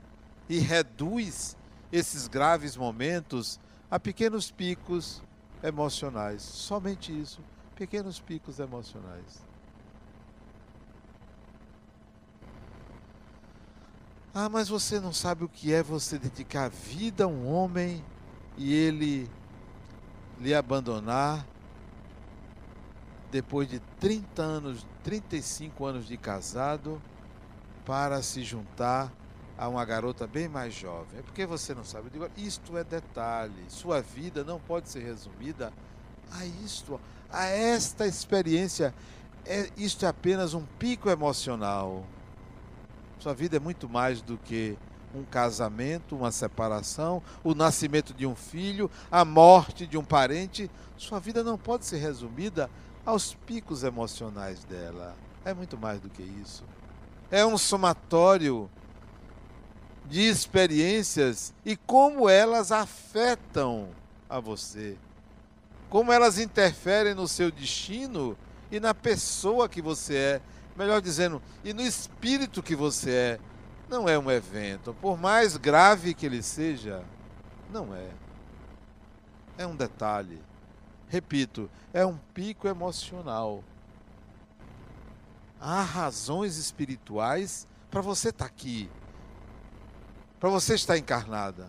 e 0.48 0.60
reduz 0.60 1.58
esses 1.91 2.28
graves 2.28 2.75
momentos 2.75 3.60
a 3.89 3.99
pequenos 3.99 4.52
picos 4.52 5.21
emocionais. 5.63 6.41
Somente 6.41 7.17
isso, 7.17 7.41
pequenos 7.75 8.19
picos 8.19 8.60
emocionais. 8.60 9.47
Ah, 14.34 14.47
mas 14.47 14.69
você 14.69 14.99
não 14.99 15.12
sabe 15.12 15.43
o 15.43 15.49
que 15.49 15.73
é 15.73 15.82
você 15.82 16.19
dedicar 16.19 16.65
a 16.65 16.69
vida 16.69 17.23
a 17.23 17.28
um 17.28 17.52
homem 17.52 18.04
e 18.56 18.73
ele 18.73 19.30
lhe 20.39 20.54
abandonar 20.54 21.45
depois 23.32 23.67
de 23.67 23.80
30 23.99 24.41
anos, 24.41 24.88
35 25.04 25.86
anos 25.86 26.08
de 26.08 26.17
casado, 26.17 27.02
para 27.86 28.21
se 28.21 28.43
juntar 28.43 29.12
a 29.60 29.67
uma 29.67 29.84
garota 29.84 30.26
bem 30.26 30.48
mais 30.48 30.74
jovem. 30.74 31.19
É 31.19 31.22
porque 31.22 31.45
você 31.45 31.76
não 31.76 31.84
sabe. 31.84 32.08
Eu 32.08 32.12
digo, 32.12 32.30
isto 32.38 32.78
é 32.78 32.84
detalhe. 32.84 33.65
Sua 33.67 34.02
vida 34.02 34.41
não 34.41 34.58
pode 34.58 34.88
ser 34.88 35.04
resumida 35.04 35.74
a 36.32 36.45
isto, 36.45 36.98
a 37.30 37.45
esta 37.45 38.08
experiência. 38.08 38.95
É, 39.45 39.69
isto 39.76 40.06
é 40.06 40.08
apenas 40.08 40.54
um 40.54 40.63
pico 40.63 41.10
emocional. 41.10 42.06
Sua 43.19 43.34
vida 43.34 43.58
é 43.58 43.60
muito 43.60 43.89
mais 43.89 44.22
do 44.22 44.38
que 44.38 44.78
um 45.13 45.26
casamento, 45.26 46.15
uma 46.15 46.32
separação, 46.32 47.22
o 47.43 47.54
nascimento 47.54 48.13
de 48.13 48.26
um 48.26 48.36
filho, 48.36 48.89
a 49.12 49.26
morte 49.26 49.86
de 49.86 49.98
um 49.98 50.06
parente. 50.06 50.72
Sua 50.95 51.19
vida 51.19 51.43
não 51.43 51.58
pode 51.58 51.86
ser 51.86 51.98
resumida 51.98 52.69
aos 53.06 53.34
picos 53.34 53.84
emocionais 53.84 54.63
dela. 54.63 55.17
É 55.43 55.54
muito 55.54 55.78
mais 55.78 56.00
do 56.00 56.10
que 56.10 56.24
isso. 56.24 56.63
É 57.30 57.45
um 57.45 57.58
somatório 57.58 58.69
de 60.10 60.22
experiências 60.22 61.54
e 61.63 61.78
como 61.78 62.28
elas 62.28 62.72
afetam 62.72 63.89
a 64.28 64.39
você. 64.39 64.98
Como 65.89 66.12
elas 66.12 66.39
interferem 66.39 67.13
no 67.13 67.28
seu 67.28 67.52
destino 67.52 68.36
e 68.72 68.80
na 68.80 68.93
pessoa 68.93 69.69
que 69.69 69.82
você 69.82 70.15
é. 70.15 70.41
Melhor 70.76 71.02
dizendo, 71.02 71.41
e 71.63 71.74
no 71.74 71.82
espírito 71.82 72.63
que 72.63 72.76
você 72.76 73.12
é 73.12 73.39
não 73.89 74.08
é 74.08 74.17
um 74.17 74.30
evento, 74.30 74.95
por 75.02 75.17
mais 75.17 75.58
grave 75.58 76.13
que 76.13 76.26
ele 76.26 76.43
seja, 76.43 77.04
não 77.72 77.93
é. 77.95 78.08
É 79.58 79.65
um 79.65 79.76
detalhe. 79.76 80.39
Repito, 81.08 81.69
é 81.91 82.06
um 82.06 82.17
pico 82.34 82.67
emocional. 82.67 83.63
Há 85.60 85.82
razões 85.82 86.58
espirituais 86.58 87.67
para 87.89 88.00
você 88.00 88.30
estar 88.30 88.45
tá 88.45 88.52
aqui. 88.52 88.89
Para 90.39 90.49
você 90.49 90.75
estar 90.75 90.97
encarnada, 90.97 91.67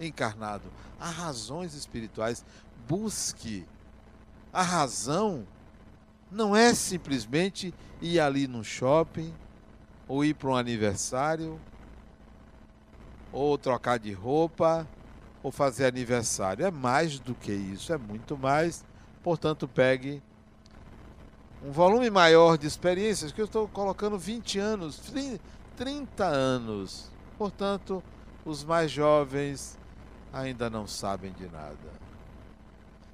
encarnado. 0.00 0.64
Há 0.98 1.10
razões 1.10 1.74
espirituais. 1.74 2.44
Busque. 2.88 3.66
A 4.52 4.62
razão 4.62 5.46
não 6.30 6.56
é 6.56 6.74
simplesmente 6.74 7.74
ir 8.00 8.18
ali 8.18 8.46
no 8.46 8.64
shopping, 8.64 9.32
ou 10.08 10.24
ir 10.24 10.34
para 10.34 10.48
um 10.48 10.56
aniversário, 10.56 11.60
ou 13.32 13.58
trocar 13.58 13.98
de 13.98 14.12
roupa, 14.12 14.86
ou 15.42 15.52
fazer 15.52 15.86
aniversário. 15.86 16.64
É 16.64 16.70
mais 16.70 17.18
do 17.18 17.34
que 17.34 17.52
isso, 17.52 17.92
é 17.92 17.98
muito 17.98 18.36
mais. 18.36 18.84
Portanto, 19.22 19.68
pegue 19.68 20.22
um 21.62 21.70
volume 21.70 22.08
maior 22.08 22.56
de 22.56 22.66
experiências, 22.66 23.32
que 23.32 23.40
eu 23.40 23.46
estou 23.46 23.68
colocando 23.68 24.18
20 24.18 24.58
anos, 24.58 25.00
30 25.76 26.24
anos. 26.24 27.10
Portanto, 27.38 28.02
os 28.44 28.64
mais 28.64 28.90
jovens 28.90 29.78
ainda 30.32 30.70
não 30.70 30.86
sabem 30.86 31.32
de 31.32 31.46
nada. 31.48 31.76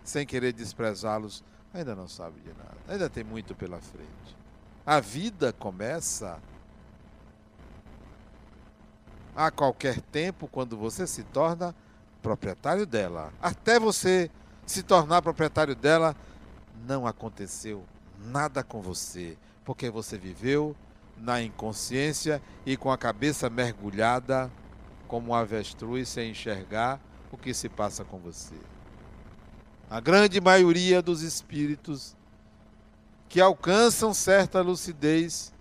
Sem 0.04 0.26
querer 0.26 0.52
desprezá-los, 0.52 1.42
ainda 1.72 1.94
não 1.94 2.08
sabem 2.08 2.42
de 2.42 2.50
nada. 2.50 2.76
Ainda 2.88 3.08
tem 3.08 3.24
muito 3.24 3.54
pela 3.54 3.80
frente. 3.80 4.36
A 4.84 5.00
vida 5.00 5.52
começa 5.52 6.40
a 9.34 9.50
qualquer 9.50 10.00
tempo 10.00 10.48
quando 10.48 10.76
você 10.76 11.06
se 11.06 11.22
torna 11.24 11.74
proprietário 12.20 12.84
dela. 12.86 13.32
Até 13.40 13.78
você 13.78 14.30
se 14.66 14.82
tornar 14.82 15.22
proprietário 15.22 15.74
dela, 15.74 16.14
não 16.86 17.06
aconteceu 17.06 17.84
nada 18.18 18.62
com 18.62 18.80
você, 18.80 19.36
porque 19.64 19.90
você 19.90 20.16
viveu 20.16 20.76
na 21.22 21.40
inconsciência 21.40 22.42
e 22.66 22.76
com 22.76 22.90
a 22.90 22.98
cabeça 22.98 23.48
mergulhada 23.48 24.50
como 25.06 25.30
um 25.30 25.34
avestruz 25.34 26.08
sem 26.08 26.32
enxergar 26.32 27.00
o 27.30 27.36
que 27.36 27.54
se 27.54 27.68
passa 27.68 28.04
com 28.04 28.18
você. 28.18 28.56
A 29.88 30.00
grande 30.00 30.40
maioria 30.40 31.00
dos 31.00 31.22
espíritos 31.22 32.16
que 33.28 33.40
alcançam 33.40 34.12
certa 34.12 34.60
lucidez 34.60 35.52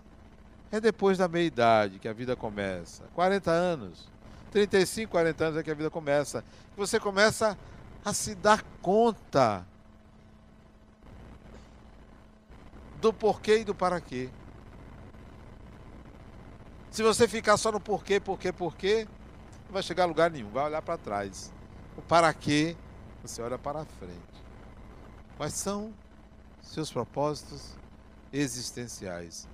é 0.71 0.79
depois 0.79 1.17
da 1.17 1.27
meia-idade 1.27 1.99
que 1.99 2.07
a 2.07 2.13
vida 2.13 2.35
começa. 2.35 3.03
40 3.13 3.51
anos, 3.51 4.09
35, 4.51 5.11
40 5.11 5.43
anos 5.45 5.57
é 5.59 5.63
que 5.63 5.71
a 5.71 5.75
vida 5.75 5.89
começa. 5.89 6.43
Você 6.75 6.99
começa 6.99 7.57
a 8.03 8.13
se 8.13 8.33
dar 8.33 8.63
conta 8.81 9.65
do 12.99 13.11
porquê 13.13 13.59
e 13.59 13.63
do 13.63 13.75
para 13.75 13.99
quê. 13.99 14.29
Se 16.91 17.01
você 17.01 17.25
ficar 17.25 17.55
só 17.55 17.71
no 17.71 17.79
porquê, 17.79 18.19
porquê, 18.19 18.51
porquê, 18.51 19.07
não 19.65 19.71
vai 19.71 19.81
chegar 19.81 20.03
a 20.03 20.07
lugar 20.07 20.29
nenhum, 20.29 20.49
vai 20.49 20.65
olhar 20.65 20.81
para 20.81 20.97
trás. 20.97 21.49
O 21.95 22.01
para 22.01 22.33
quê, 22.33 22.75
você 23.23 23.41
olha 23.41 23.57
para 23.57 23.85
frente. 23.85 24.19
Quais 25.37 25.53
são 25.53 25.93
seus 26.61 26.91
propósitos 26.91 27.77
existenciais? 28.33 29.47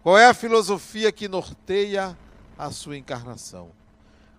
Qual 0.00 0.16
é 0.16 0.28
a 0.28 0.34
filosofia 0.34 1.10
que 1.10 1.26
norteia 1.26 2.16
a 2.56 2.70
sua 2.70 2.96
encarnação? 2.96 3.72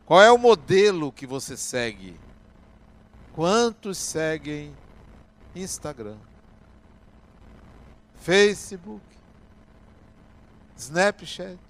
Qual 0.05 0.21
é 0.21 0.31
o 0.31 0.37
modelo 0.37 1.11
que 1.11 1.27
você 1.27 1.57
segue? 1.57 2.17
Quantos 3.33 3.97
seguem 3.97 4.73
Instagram? 5.53 6.17
Facebook, 8.15 9.03
Snapchat 10.77 11.66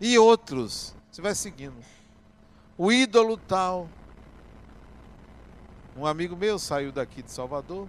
e 0.00 0.18
outros. 0.18 0.94
Você 1.10 1.22
vai 1.22 1.34
seguindo. 1.34 1.76
O 2.76 2.90
ídolo 2.90 3.36
tal. 3.36 3.88
Um 5.96 6.04
amigo 6.06 6.36
meu 6.36 6.58
saiu 6.58 6.90
daqui 6.90 7.22
de 7.22 7.30
Salvador 7.30 7.88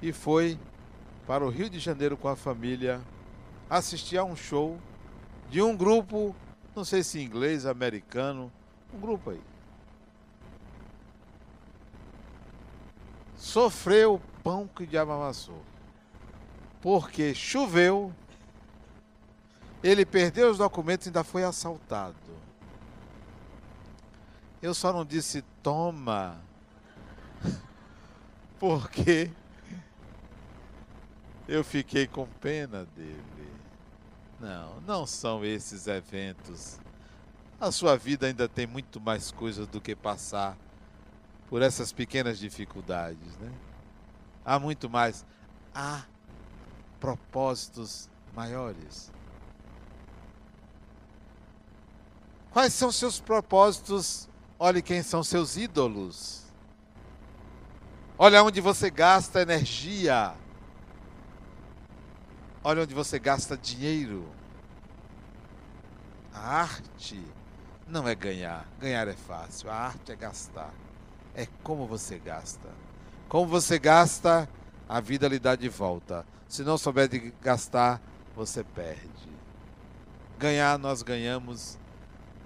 e 0.00 0.12
foi 0.12 0.58
para 1.26 1.44
o 1.44 1.50
Rio 1.50 1.68
de 1.68 1.78
Janeiro 1.78 2.16
com 2.16 2.28
a 2.28 2.34
família 2.34 3.02
assistir 3.68 4.16
a 4.16 4.24
um 4.24 4.34
show 4.34 4.78
de 5.50 5.60
um 5.60 5.76
grupo, 5.76 6.34
não 6.74 6.84
sei 6.84 7.02
se 7.02 7.20
inglês, 7.20 7.66
americano, 7.66 8.50
um 8.94 8.98
grupo 8.98 9.30
aí. 9.30 9.40
Sofreu 13.36 14.20
pão 14.42 14.66
que 14.66 14.84
o 14.84 14.86
diabo 14.86 15.12
amassou. 15.12 15.62
Porque 16.80 17.34
choveu, 17.34 18.12
ele 19.82 20.04
perdeu 20.04 20.50
os 20.50 20.58
documentos 20.58 21.06
e 21.06 21.10
ainda 21.10 21.24
foi 21.24 21.44
assaltado. 21.44 22.16
Eu 24.62 24.74
só 24.74 24.92
não 24.92 25.04
disse 25.04 25.42
toma, 25.62 26.38
porque 28.58 29.30
eu 31.48 31.64
fiquei 31.64 32.06
com 32.06 32.26
pena 32.26 32.86
dele. 32.96 33.50
Não, 34.38 34.80
não 34.86 35.06
são 35.06 35.44
esses 35.44 35.86
eventos. 35.86 36.78
A 37.60 37.70
sua 37.70 37.96
vida 37.96 38.26
ainda 38.26 38.48
tem 38.48 38.66
muito 38.66 39.00
mais 39.00 39.30
coisas 39.30 39.66
do 39.66 39.80
que 39.80 39.94
passar 39.94 40.56
por 41.48 41.60
essas 41.60 41.92
pequenas 41.92 42.38
dificuldades, 42.38 43.36
né? 43.38 43.52
há 44.44 44.58
muito 44.58 44.88
mais. 44.88 45.24
Há 45.74 46.04
propósitos 46.98 48.08
maiores. 48.34 49.10
Quais 52.52 52.72
são 52.72 52.90
seus 52.90 53.20
propósitos? 53.20 54.28
Olhe 54.58 54.82
quem 54.82 55.02
são 55.02 55.22
seus 55.22 55.56
ídolos. 55.56 56.42
Olha 58.18 58.42
onde 58.42 58.60
você 58.60 58.90
gasta 58.90 59.40
energia. 59.40 60.34
Olha 62.62 62.82
onde 62.82 62.94
você 62.94 63.18
gasta 63.18 63.56
dinheiro. 63.56 64.28
A 66.34 66.60
arte 66.60 67.24
não 67.86 68.06
é 68.06 68.14
ganhar. 68.14 68.68
Ganhar 68.78 69.08
é 69.08 69.14
fácil. 69.14 69.70
A 69.70 69.74
arte 69.74 70.12
é 70.12 70.16
gastar. 70.16 70.74
É 71.34 71.46
como 71.62 71.86
você 71.86 72.18
gasta. 72.18 72.68
Como 73.28 73.46
você 73.46 73.78
gasta, 73.78 74.48
a 74.88 75.00
vida 75.00 75.28
lhe 75.28 75.38
dá 75.38 75.54
de 75.54 75.68
volta. 75.68 76.26
Se 76.48 76.62
não 76.62 76.76
souber 76.76 77.08
de 77.08 77.32
gastar, 77.40 78.02
você 78.34 78.62
perde. 78.62 79.30
Ganhar, 80.38 80.78
nós 80.78 81.02
ganhamos. 81.02 81.79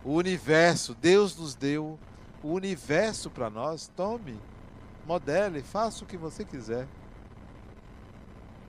O 0.04 0.12
universo, 0.12 0.94
Deus 0.94 1.36
nos 1.36 1.54
deu 1.54 1.98
o 2.42 2.52
universo 2.52 3.30
para 3.30 3.48
nós. 3.48 3.90
Tome, 3.96 4.38
modele, 5.06 5.62
faça 5.62 6.04
o 6.04 6.06
que 6.06 6.16
você 6.16 6.44
quiser. 6.44 6.86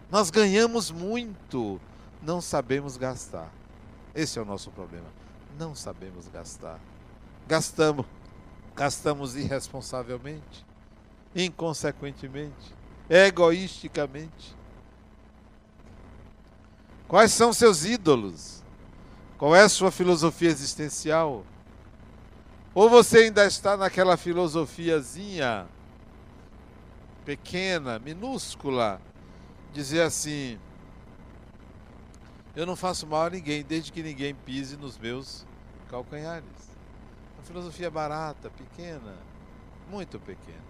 Nós 0.10 0.30
ganhamos 0.30 0.91
muito, 0.91 1.80
não 2.21 2.39
sabemos 2.39 2.95
gastar. 2.95 3.52
Esse 4.13 4.39
é 4.39 4.41
o 4.41 4.45
nosso 4.45 4.71
problema. 4.71 5.08
Não 5.60 5.76
sabemos 5.76 6.28
gastar. 6.30 6.80
Gastamos, 7.48 8.06
gastamos 8.76 9.36
irresponsavelmente 9.36 10.65
inconsequentemente, 11.36 12.74
egoisticamente? 13.10 14.56
Quais 17.08 17.32
são 17.34 17.52
seus 17.52 17.84
ídolos? 17.84 18.63
Qual 19.38 19.56
é 19.56 19.62
a 19.62 19.69
sua 19.69 19.91
filosofia 19.91 20.50
existencial? 20.50 21.45
Ou 22.74 22.89
você 22.89 23.19
ainda 23.19 23.45
está 23.45 23.76
naquela 23.76 24.17
filosofiazinha 24.17 25.67
pequena, 27.26 28.00
minúscula, 28.00 29.02
dizer 29.74 30.02
assim: 30.02 30.60
eu 32.56 32.65
não 32.65 32.78
faço 32.78 33.06
mal 33.06 33.24
a 33.24 33.30
ninguém, 33.30 33.63
desde 33.63 33.91
que 33.91 34.02
ninguém 34.02 34.34
pise 34.34 34.78
nos 34.78 34.98
meus 34.98 35.45
calcanhares. 35.89 36.45
Uma 37.36 37.43
filosofia 37.43 37.91
barata, 37.91 38.50
pequena, 38.50 39.13
muito 39.89 40.17
pequena. 40.21 40.63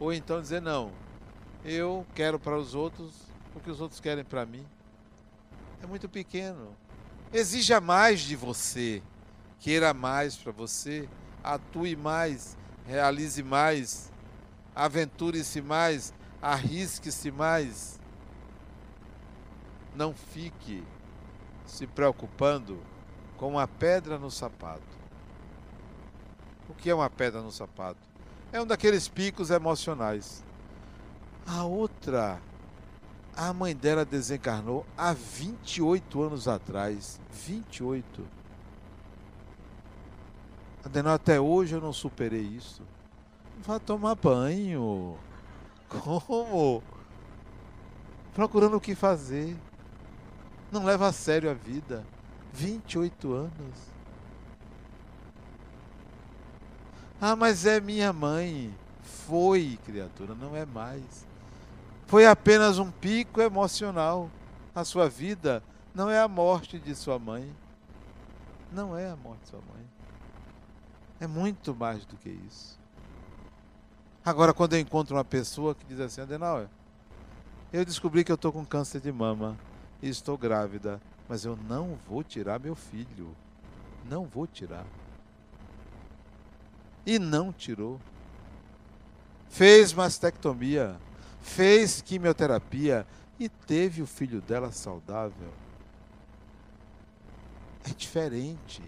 Ou 0.00 0.10
então 0.10 0.40
dizer, 0.40 0.62
não, 0.62 0.90
eu 1.62 2.06
quero 2.14 2.38
para 2.38 2.56
os 2.56 2.74
outros 2.74 3.12
o 3.54 3.60
que 3.60 3.70
os 3.70 3.80
outros 3.80 4.00
querem 4.00 4.24
para 4.24 4.46
mim. 4.46 4.64
É 5.82 5.86
muito 5.86 6.08
pequeno. 6.08 6.74
Exija 7.32 7.80
mais 7.80 8.20
de 8.20 8.34
você. 8.34 9.02
Queira 9.60 9.92
mais 9.92 10.36
para 10.36 10.52
você. 10.52 11.08
Atue 11.42 11.94
mais. 11.94 12.56
Realize 12.86 13.42
mais. 13.42 14.10
Aventure-se 14.74 15.60
mais. 15.60 16.14
Arrisque-se 16.40 17.30
mais. 17.30 18.00
Não 19.94 20.14
fique 20.14 20.82
se 21.66 21.86
preocupando 21.86 22.80
com 23.36 23.48
uma 23.48 23.68
pedra 23.68 24.18
no 24.18 24.30
sapato. 24.30 24.98
O 26.68 26.74
que 26.74 26.88
é 26.88 26.94
uma 26.94 27.10
pedra 27.10 27.42
no 27.42 27.52
sapato? 27.52 28.00
É 28.52 28.60
um 28.60 28.66
daqueles 28.66 29.08
picos 29.08 29.50
emocionais. 29.50 30.44
A 31.46 31.64
outra, 31.64 32.40
a 33.38 33.52
mãe 33.52 33.74
dela 33.74 34.04
desencarnou 34.04 34.84
há 34.96 35.12
28 35.12 36.22
anos 36.24 36.48
atrás. 36.48 37.20
28. 37.30 38.26
Adenal, 40.84 41.14
até 41.14 41.40
hoje 41.40 41.76
eu 41.76 41.80
não 41.80 41.92
superei 41.92 42.42
isso. 42.42 42.82
Vá 43.62 43.78
tomar 43.78 44.16
banho. 44.16 45.16
Como? 45.88 46.82
procurando 48.34 48.76
o 48.76 48.80
que 48.80 48.96
fazer. 48.96 49.56
Não 50.72 50.84
leva 50.84 51.06
a 51.06 51.12
sério 51.12 51.48
a 51.48 51.54
vida. 51.54 52.04
28 52.52 53.32
anos. 53.32 53.78
Ah, 57.20 57.36
mas 57.36 57.66
é 57.66 57.80
minha 57.80 58.12
mãe. 58.12 58.74
Foi, 59.02 59.78
criatura, 59.84 60.34
não 60.34 60.56
é 60.56 60.66
mais. 60.66 61.27
Foi 62.08 62.24
apenas 62.24 62.78
um 62.78 62.90
pico 62.90 63.38
emocional. 63.38 64.30
A 64.74 64.82
sua 64.82 65.10
vida 65.10 65.62
não 65.94 66.08
é 66.08 66.18
a 66.18 66.26
morte 66.26 66.78
de 66.78 66.94
sua 66.94 67.18
mãe. 67.18 67.54
Não 68.72 68.96
é 68.96 69.10
a 69.10 69.14
morte 69.14 69.42
de 69.42 69.48
sua 69.50 69.60
mãe. 69.60 69.86
É 71.20 71.26
muito 71.26 71.74
mais 71.74 72.06
do 72.06 72.16
que 72.16 72.30
isso. 72.30 72.80
Agora, 74.24 74.54
quando 74.54 74.72
eu 74.72 74.80
encontro 74.80 75.16
uma 75.16 75.24
pessoa 75.24 75.74
que 75.74 75.84
diz 75.84 76.00
assim, 76.00 76.22
Adenauer, 76.22 76.68
eu 77.70 77.84
descobri 77.84 78.24
que 78.24 78.32
eu 78.32 78.36
estou 78.36 78.52
com 78.52 78.64
câncer 78.64 79.02
de 79.02 79.12
mama 79.12 79.54
e 80.00 80.08
estou 80.08 80.38
grávida, 80.38 80.98
mas 81.28 81.44
eu 81.44 81.58
não 81.68 81.98
vou 82.08 82.24
tirar 82.24 82.58
meu 82.58 82.74
filho. 82.74 83.36
Não 84.08 84.24
vou 84.24 84.46
tirar. 84.46 84.86
E 87.04 87.18
não 87.18 87.52
tirou. 87.52 88.00
Fez 89.50 89.92
mastectomia, 89.92 90.98
fez 91.48 92.02
quimioterapia 92.02 93.06
e 93.40 93.48
teve 93.48 94.02
o 94.02 94.06
filho 94.06 94.40
dela 94.40 94.70
saudável. 94.70 95.48
É 97.84 97.90
diferente. 97.90 98.82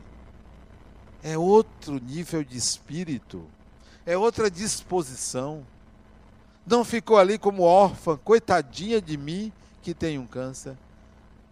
É 1.23 1.37
outro 1.37 1.99
nível 1.99 2.45
de 2.45 2.57
espírito. 2.57 3.47
É 4.05 4.17
outra 4.17 4.51
disposição. 4.51 5.67
Não 6.67 6.85
ficou 6.85 7.19
ali 7.19 7.39
como 7.39 7.63
órfã, 7.63 8.17
coitadinha 8.17 9.01
de 9.01 9.17
mim 9.17 9.53
que 9.83 9.95
tem 9.95 10.19
um 10.19 10.27
câncer. 10.27 10.77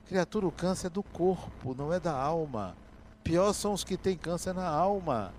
Criatura, 0.06 0.46
o 0.46 0.52
câncer 0.52 0.86
é 0.86 0.90
do 0.90 1.02
corpo, 1.02 1.74
não 1.74 1.92
é 1.92 2.00
da 2.00 2.12
alma. 2.12 2.76
Pior 3.22 3.52
são 3.52 3.72
os 3.72 3.84
que 3.84 3.96
têm 3.96 4.16
câncer 4.16 4.54
na 4.54 4.66
alma. 4.66 5.32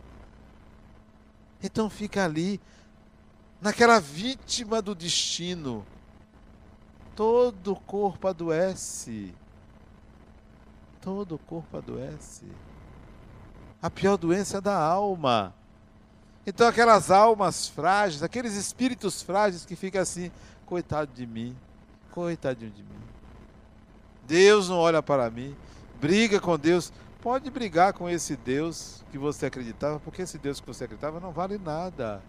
Então 1.62 1.90
fica 1.90 2.24
ali, 2.24 2.60
naquela 3.62 4.00
vítima 4.00 4.82
do 4.82 4.96
destino. 4.96 5.86
Todo 7.16 7.74
o 7.74 7.80
corpo 7.80 8.28
adoece. 8.28 9.34
Todo 11.02 11.36
o 11.36 11.40
corpo 11.40 11.78
adoece. 11.78 12.46
A 13.82 13.90
pior 13.90 14.18
doença 14.18 14.58
é 14.58 14.62
da 14.62 14.78
alma. 14.78 15.54
Então 16.46 16.68
aquelas 16.68 17.12
almas 17.12 17.68
frágeis, 17.68 18.24
aqueles 18.24 18.56
espíritos 18.56 19.22
frágeis 19.22 19.66
que 19.66 19.76
ficam 19.76 20.02
assim, 20.02 20.32
coitado 20.66 21.12
de 21.14 21.28
mim, 21.28 21.56
coitadinho 22.12 22.72
de 22.72 22.82
mim. 22.82 23.00
Deus 24.26 24.70
não 24.70 24.78
olha 24.78 25.02
para 25.02 25.30
mim, 25.30 25.56
briga 26.00 26.40
com 26.40 26.58
Deus. 26.58 26.92
Pode 27.22 27.50
brigar 27.50 27.94
com 27.94 28.10
esse 28.10 28.36
Deus 28.36 29.04
que 29.12 29.18
você 29.18 29.48
acreditava, 29.48 30.00
porque 30.00 30.22
esse 30.22 30.38
Deus 30.38 30.60
que 30.60 30.68
você 30.68 30.86
acreditava 30.86 31.20
não 31.20 31.32
vale 31.32 31.58
nada. 31.58 32.22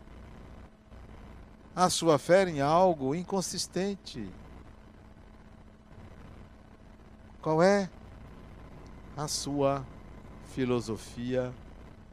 A 1.81 1.89
sua 1.89 2.19
fé 2.19 2.47
em 2.47 2.61
algo 2.61 3.15
inconsistente. 3.15 4.29
Qual 7.41 7.63
é 7.63 7.89
a 9.17 9.27
sua 9.27 9.83
filosofia 10.53 11.51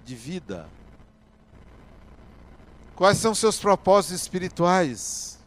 de 0.06 0.16
vida? 0.16 0.70
Quais 2.96 3.18
são 3.18 3.36
seus 3.36 3.60
propósitos 3.60 4.22
espirituais? 4.22 5.38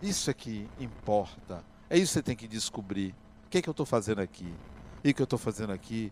Isso 0.00 0.30
é 0.30 0.32
que 0.32 0.66
importa. 0.80 1.62
É 1.90 1.98
isso 1.98 2.12
que 2.12 2.14
você 2.14 2.22
tem 2.22 2.36
que 2.36 2.48
descobrir. 2.48 3.14
O 3.44 3.50
que 3.50 3.58
é 3.58 3.60
que 3.60 3.68
eu 3.68 3.72
estou 3.72 3.84
fazendo 3.84 4.22
aqui? 4.22 4.54
E 5.04 5.10
o 5.10 5.14
que 5.14 5.20
eu 5.20 5.24
estou 5.24 5.38
fazendo 5.38 5.74
aqui 5.74 6.10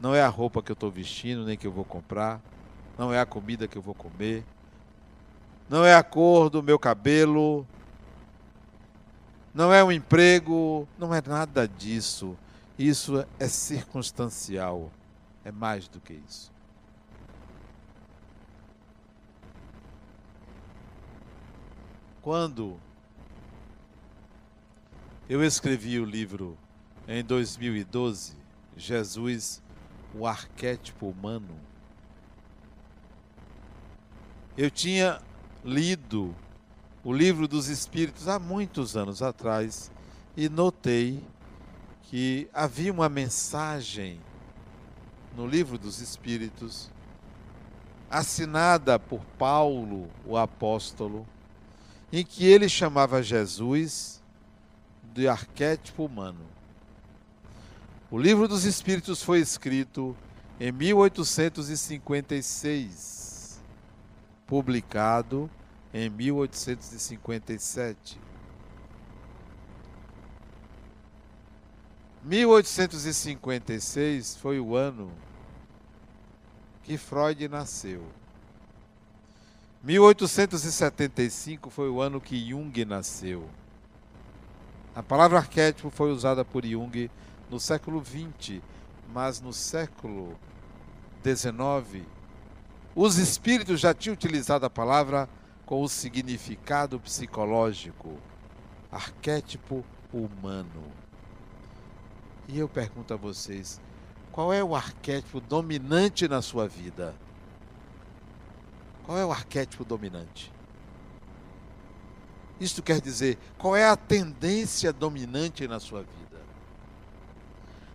não 0.00 0.14
é 0.14 0.22
a 0.22 0.28
roupa 0.28 0.62
que 0.62 0.70
eu 0.70 0.74
estou 0.74 0.88
vestindo, 0.88 1.44
nem 1.44 1.58
que 1.58 1.66
eu 1.66 1.72
vou 1.72 1.84
comprar. 1.84 2.40
Não 2.96 3.12
é 3.12 3.18
a 3.18 3.26
comida 3.26 3.66
que 3.66 3.76
eu 3.76 3.82
vou 3.82 3.92
comer. 3.92 4.44
Não 5.70 5.84
é 5.84 5.94
a 5.94 6.02
cor 6.02 6.50
do 6.50 6.64
meu 6.64 6.80
cabelo. 6.80 7.64
Não 9.54 9.72
é 9.72 9.84
um 9.84 9.92
emprego. 9.92 10.88
Não 10.98 11.14
é 11.14 11.22
nada 11.24 11.68
disso. 11.68 12.36
Isso 12.76 13.24
é 13.38 13.46
circunstancial. 13.46 14.90
É 15.44 15.52
mais 15.52 15.86
do 15.86 16.00
que 16.00 16.14
isso. 16.28 16.50
Quando 22.20 22.76
eu 25.28 25.44
escrevi 25.44 26.00
o 26.00 26.04
livro 26.04 26.58
em 27.06 27.22
2012, 27.22 28.36
Jesus, 28.76 29.62
o 30.12 30.26
arquétipo 30.26 31.06
humano, 31.06 31.54
eu 34.58 34.68
tinha 34.68 35.20
lido 35.64 36.34
o 37.02 37.12
livro 37.12 37.48
dos 37.48 37.68
Espíritos 37.68 38.28
há 38.28 38.38
muitos 38.38 38.96
anos 38.96 39.22
atrás 39.22 39.90
e 40.36 40.48
notei 40.48 41.24
que 42.02 42.48
havia 42.52 42.92
uma 42.92 43.08
mensagem 43.08 44.20
no 45.36 45.46
livro 45.46 45.78
dos 45.78 46.00
Espíritos 46.00 46.90
assinada 48.10 48.98
por 48.98 49.24
Paulo, 49.38 50.10
o 50.26 50.36
apóstolo, 50.36 51.24
em 52.12 52.24
que 52.24 52.44
ele 52.44 52.68
chamava 52.68 53.22
Jesus 53.22 54.20
de 55.14 55.28
arquétipo 55.28 56.06
humano. 56.06 56.44
O 58.10 58.18
livro 58.18 58.48
dos 58.48 58.64
Espíritos 58.64 59.22
foi 59.22 59.38
escrito 59.38 60.16
em 60.58 60.72
1856, 60.72 63.19
publicado 64.50 65.48
em 65.94 66.10
1857. 66.10 68.20
1856 72.24 74.36
foi 74.36 74.58
o 74.58 74.74
ano 74.74 75.12
que 76.82 76.98
Freud 76.98 77.46
nasceu. 77.48 78.02
1875 79.84 81.70
foi 81.70 81.88
o 81.88 82.02
ano 82.02 82.20
que 82.20 82.50
Jung 82.50 82.84
nasceu. 82.84 83.48
A 84.94 85.02
palavra 85.02 85.38
arquétipo 85.38 85.88
foi 85.90 86.10
usada 86.10 86.44
por 86.44 86.66
Jung 86.66 87.08
no 87.48 87.60
século 87.60 88.04
XX, 88.04 88.60
mas 89.14 89.40
no 89.40 89.52
século 89.52 90.36
XIX, 91.22 92.04
os 92.94 93.16
espíritos 93.18 93.80
já 93.80 93.94
tinham 93.94 94.14
utilizado 94.14 94.66
a 94.66 94.70
palavra 94.70 95.28
com 95.64 95.82
o 95.82 95.88
significado 95.88 96.98
psicológico, 96.98 98.18
arquétipo 98.90 99.84
humano. 100.12 100.82
E 102.48 102.58
eu 102.58 102.68
pergunto 102.68 103.14
a 103.14 103.16
vocês, 103.16 103.80
qual 104.32 104.52
é 104.52 104.62
o 104.62 104.74
arquétipo 104.74 105.40
dominante 105.40 106.26
na 106.26 106.42
sua 106.42 106.66
vida? 106.66 107.14
Qual 109.04 109.16
é 109.16 109.24
o 109.24 109.30
arquétipo 109.30 109.84
dominante? 109.84 110.52
Isto 112.60 112.82
quer 112.82 113.00
dizer, 113.00 113.38
qual 113.56 113.74
é 113.74 113.88
a 113.88 113.96
tendência 113.96 114.92
dominante 114.92 115.66
na 115.66 115.80
sua 115.80 116.00
vida? 116.00 116.40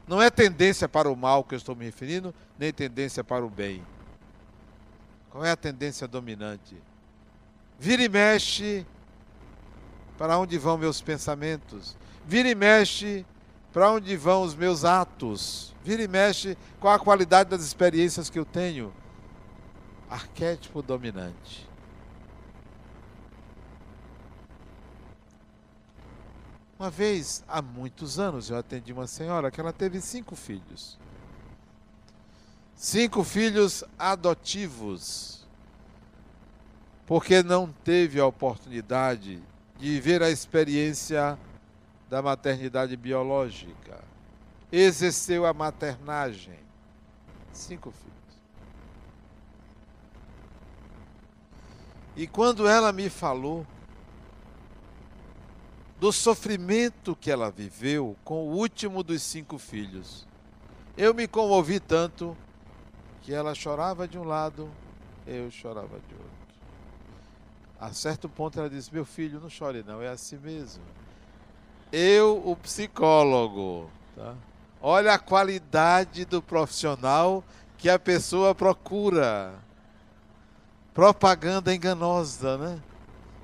Não 0.07 0.21
é 0.21 0.29
tendência 0.29 0.87
para 0.87 1.09
o 1.09 1.15
mal 1.15 1.43
que 1.43 1.53
eu 1.53 1.57
estou 1.57 1.75
me 1.75 1.85
referindo, 1.85 2.33
nem 2.57 2.71
tendência 2.71 3.23
para 3.23 3.45
o 3.45 3.49
bem. 3.49 3.83
Qual 5.35 5.43
é 5.43 5.51
a 5.51 5.57
tendência 5.57 6.07
dominante? 6.07 6.81
Vira 7.77 8.01
e 8.01 8.07
mexe 8.07 8.87
para 10.17 10.37
onde 10.37 10.57
vão 10.57 10.77
meus 10.77 11.01
pensamentos. 11.01 11.97
Vira 12.25 12.47
e 12.47 12.55
mexe 12.55 13.25
para 13.73 13.91
onde 13.91 14.15
vão 14.15 14.43
os 14.43 14.55
meus 14.55 14.85
atos. 14.85 15.75
Vira 15.83 16.01
e 16.01 16.07
mexe 16.07 16.57
qual 16.79 16.93
a 16.93 16.99
qualidade 16.99 17.49
das 17.49 17.63
experiências 17.63 18.29
que 18.29 18.39
eu 18.39 18.45
tenho 18.45 18.93
arquétipo 20.09 20.81
dominante. 20.81 21.67
Uma 26.79 26.89
vez, 26.89 27.43
há 27.45 27.61
muitos 27.61 28.19
anos, 28.19 28.49
eu 28.49 28.57
atendi 28.57 28.93
uma 28.93 29.05
senhora 29.05 29.51
que 29.51 29.59
ela 29.59 29.73
teve 29.73 29.99
cinco 29.99 30.33
filhos. 30.33 30.97
Cinco 32.75 33.23
filhos 33.23 33.83
adotivos. 33.97 35.45
Porque 37.05 37.41
não 37.41 37.71
teve 37.83 38.19
a 38.19 38.25
oportunidade 38.25 39.41
de 39.77 39.89
viver 39.89 40.21
a 40.21 40.29
experiência 40.29 41.37
da 42.09 42.21
maternidade 42.21 42.95
biológica. 42.97 44.03
Exerceu 44.71 45.45
a 45.45 45.53
maternagem. 45.53 46.59
Cinco 47.51 47.91
filhos. 47.91 48.15
E 52.15 52.27
quando 52.27 52.67
ela 52.67 52.91
me 52.91 53.09
falou 53.09 53.65
do 55.99 56.11
sofrimento 56.11 57.15
que 57.15 57.31
ela 57.31 57.49
viveu 57.49 58.15
com 58.23 58.47
o 58.47 58.55
último 58.55 59.01
dos 59.01 59.21
cinco 59.21 59.57
filhos. 59.57 60.27
Eu 60.97 61.13
me 61.13 61.27
comovi 61.27 61.79
tanto 61.79 62.37
que 63.25 63.33
ela 63.33 63.55
chorava 63.55 64.07
de 64.07 64.19
um 64.19 64.23
lado, 64.23 64.69
eu 65.25 65.49
chorava 65.49 65.87
de 65.87 66.13
outro. 66.13 66.45
A 67.81 67.91
certo 67.91 68.29
ponto 68.29 68.59
ela 68.59 68.69
disse: 68.69 68.93
Meu 68.93 69.03
filho, 69.03 69.39
não 69.39 69.49
chore, 69.49 69.83
não, 69.85 69.99
é 69.99 70.09
assim 70.09 70.37
mesmo. 70.37 70.83
Eu, 71.91 72.41
o 72.45 72.55
psicólogo, 72.55 73.89
tá? 74.15 74.35
olha 74.79 75.13
a 75.13 75.19
qualidade 75.19 76.23
do 76.23 76.39
profissional 76.41 77.43
que 77.79 77.89
a 77.89 77.97
pessoa 77.97 78.53
procura. 78.53 79.53
Propaganda 80.93 81.73
enganosa, 81.73 82.57
né? 82.57 82.79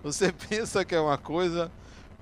Você 0.04 0.32
pensa 0.48 0.86
que 0.86 0.94
é 0.94 1.02
uma 1.02 1.18
coisa, 1.18 1.72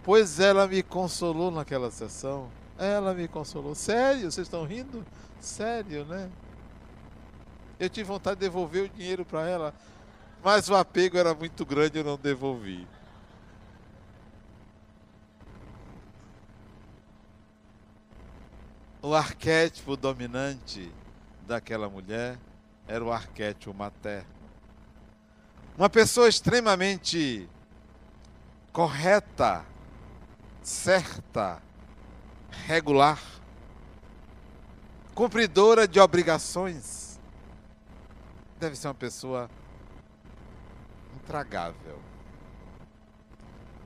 pois 0.02 0.40
ela 0.40 0.66
me 0.66 0.82
consolou 0.82 1.52
naquela 1.52 1.92
sessão. 1.92 2.48
Ela 2.78 3.14
me 3.14 3.28
consolou. 3.28 3.76
Sério? 3.76 4.32
Vocês 4.32 4.48
estão 4.48 4.64
rindo? 4.64 5.06
Sério, 5.42 6.06
né? 6.06 6.30
Eu 7.80 7.90
tive 7.90 8.10
vontade 8.10 8.36
de 8.36 8.42
devolver 8.42 8.84
o 8.84 8.90
dinheiro 8.90 9.24
para 9.24 9.48
ela, 9.48 9.74
mas 10.44 10.70
o 10.70 10.76
apego 10.76 11.18
era 11.18 11.34
muito 11.34 11.66
grande 11.66 11.98
eu 11.98 12.04
não 12.04 12.18
devolvi. 12.18 12.86
O 19.02 19.16
arquétipo 19.16 19.96
dominante 19.96 20.92
daquela 21.48 21.88
mulher 21.88 22.38
era 22.86 23.04
o 23.04 23.14
arquétipo 23.14 23.74
materno. 23.74 24.28
Uma 25.78 25.90
pessoa 25.90 26.28
extremamente 26.28 27.50
correta, 28.74 29.66
certa, 30.62 31.62
regular, 32.68 33.22
cumpridora 35.16 35.88
de 35.88 35.98
obrigações. 35.98 37.09
Deve 38.60 38.76
ser 38.76 38.90
uma 38.90 38.94
pessoa 38.94 39.50
intragável. 41.16 41.98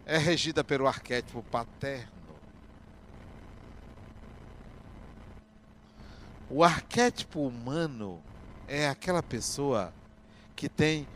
É 0.04 0.18
regida 0.18 0.64
pelo 0.64 0.88
arquétipo 0.88 1.44
paterno. 1.44 2.12
O 6.50 6.64
arquétipo 6.64 7.42
humano 7.42 8.20
é 8.68 8.90
aquela 8.90 9.22
pessoa 9.22 9.94
que 10.56 10.68
tem 10.68 11.08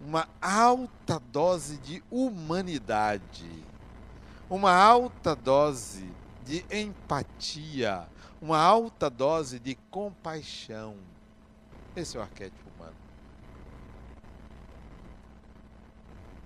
uma 0.00 0.26
alta 0.40 1.20
dose 1.20 1.76
de 1.78 2.02
humanidade, 2.10 3.62
uma 4.48 4.74
alta 4.74 5.36
dose 5.36 6.10
de 6.44 6.64
empatia, 6.70 8.08
uma 8.40 8.58
alta 8.58 9.08
dose 9.08 9.58
de 9.58 9.74
compaixão. 9.90 10.96
Esse 11.94 12.16
é 12.16 12.20
o 12.20 12.22
arquétipo 12.22 12.68
humano. 12.70 12.96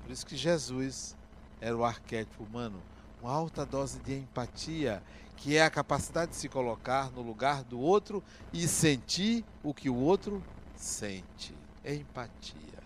Por 0.07 0.13
isso 0.13 0.25
que 0.25 0.37
Jesus 0.37 1.17
era 1.61 1.77
o 1.77 1.85
arquétipo 1.85 2.45
humano, 2.45 2.81
uma 3.21 3.33
alta 3.33 3.67
dose 3.67 3.99
de 3.99 4.15
empatia, 4.15 5.03
que 5.37 5.57
é 5.57 5.65
a 5.65 5.71
capacidade 5.71 6.31
de 6.31 6.37
se 6.37 6.49
colocar 6.49 7.11
no 7.11 7.23
lugar 7.23 7.65
do 7.65 7.81
outro 7.81 8.23
e 8.53 8.69
sentir 8.69 9.45
o 9.65 9.75
que 9.75 9.91
o 9.91 9.97
outro 9.97 10.41
sente. 10.77 11.53
Empatia 11.85 12.77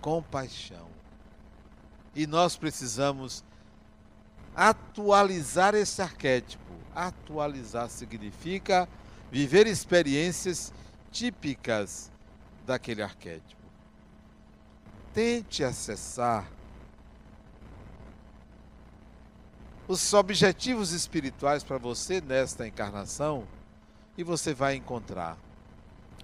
compaixão. 0.00 0.88
E 2.16 2.26
nós 2.26 2.56
precisamos 2.56 3.44
atualizar 4.56 5.72
esse 5.76 6.02
arquétipo. 6.02 6.74
Atualizar 6.94 7.88
significa 7.88 8.88
viver 9.30 9.68
experiências 9.68 10.74
típicas 11.12 12.10
daquele 12.66 13.02
arquétipo. 13.02 13.61
Tente 15.12 15.62
acessar 15.62 16.50
os 19.86 20.12
objetivos 20.14 20.92
espirituais 20.92 21.62
para 21.62 21.78
você 21.78 22.20
nesta 22.20 22.66
encarnação 22.66 23.46
e 24.16 24.24
você 24.24 24.54
vai 24.54 24.76
encontrar 24.76 25.36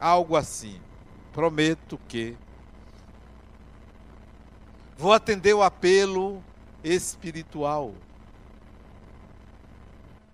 algo 0.01 0.37
assim. 0.37 0.81
Prometo 1.33 1.98
que 2.09 2.37
Vou 4.98 5.12
atender 5.12 5.55
o 5.55 5.62
apelo 5.62 6.42
espiritual. 6.83 7.94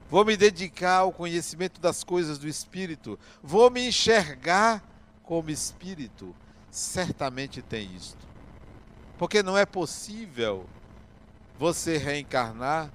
Vou 0.08 0.24
me 0.24 0.38
dedicar 0.38 1.00
ao 1.00 1.12
conhecimento 1.12 1.78
das 1.82 2.02
coisas 2.02 2.38
do 2.38 2.48
espírito. 2.48 3.18
Vou 3.42 3.70
me 3.70 3.86
enxergar 3.86 4.82
como 5.22 5.50
espírito. 5.50 6.34
Certamente 6.70 7.60
tem 7.60 7.94
isto. 7.94 8.33
Porque 9.18 9.42
não 9.42 9.56
é 9.56 9.64
possível 9.64 10.66
você 11.58 11.96
reencarnar 11.96 12.90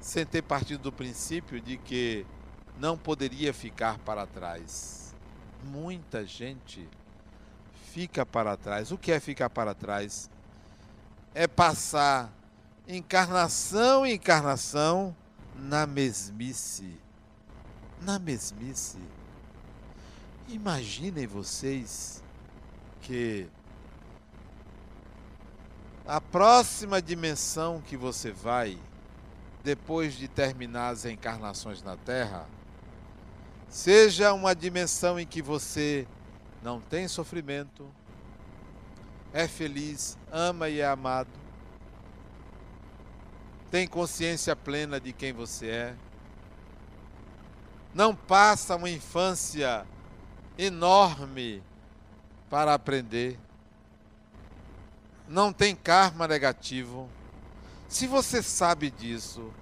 sem 0.00 0.26
ter 0.26 0.42
partido 0.42 0.82
do 0.82 0.92
princípio 0.92 1.60
de 1.60 1.76
que 1.76 2.26
não 2.78 2.98
poderia 2.98 3.52
ficar 3.52 3.98
para 3.98 4.26
trás. 4.26 5.14
Muita 5.64 6.26
gente 6.26 6.88
fica 7.92 8.26
para 8.26 8.56
trás. 8.56 8.90
O 8.90 8.98
que 8.98 9.12
é 9.12 9.20
ficar 9.20 9.48
para 9.48 9.74
trás? 9.74 10.28
é 11.34 11.46
passar 11.46 12.32
encarnação 12.86 14.06
e 14.06 14.14
encarnação 14.14 15.16
na 15.56 15.86
mesmice. 15.86 16.96
Na 18.00 18.18
mesmice. 18.18 18.98
Imaginem 20.48 21.26
vocês 21.26 22.22
que 23.00 23.48
a 26.06 26.20
próxima 26.20 27.00
dimensão 27.00 27.80
que 27.80 27.96
você 27.96 28.30
vai, 28.30 28.78
depois 29.62 30.14
de 30.14 30.26
terminar 30.26 30.88
as 30.88 31.04
encarnações 31.04 31.82
na 31.82 31.96
Terra, 31.96 32.46
seja 33.68 34.32
uma 34.32 34.54
dimensão 34.54 35.18
em 35.18 35.26
que 35.26 35.40
você 35.40 36.06
não 36.62 36.80
tem 36.80 37.06
sofrimento, 37.06 37.88
é 39.32 39.46
feliz, 39.48 40.18
ama 40.30 40.68
e 40.68 40.80
é 40.80 40.86
amado, 40.86 41.30
tem 43.70 43.86
consciência 43.86 44.54
plena 44.54 45.00
de 45.00 45.12
quem 45.12 45.32
você 45.32 45.66
é, 45.68 45.96
não 47.94 48.14
passa 48.14 48.76
uma 48.76 48.90
infância 48.90 49.86
enorme 50.58 51.62
para 52.50 52.74
aprender, 52.74 53.38
não 55.28 55.52
tem 55.52 55.74
karma 55.74 56.26
negativo. 56.28 57.08
Se 57.88 58.06
você 58.06 58.42
sabe 58.42 58.90
disso 58.90 59.52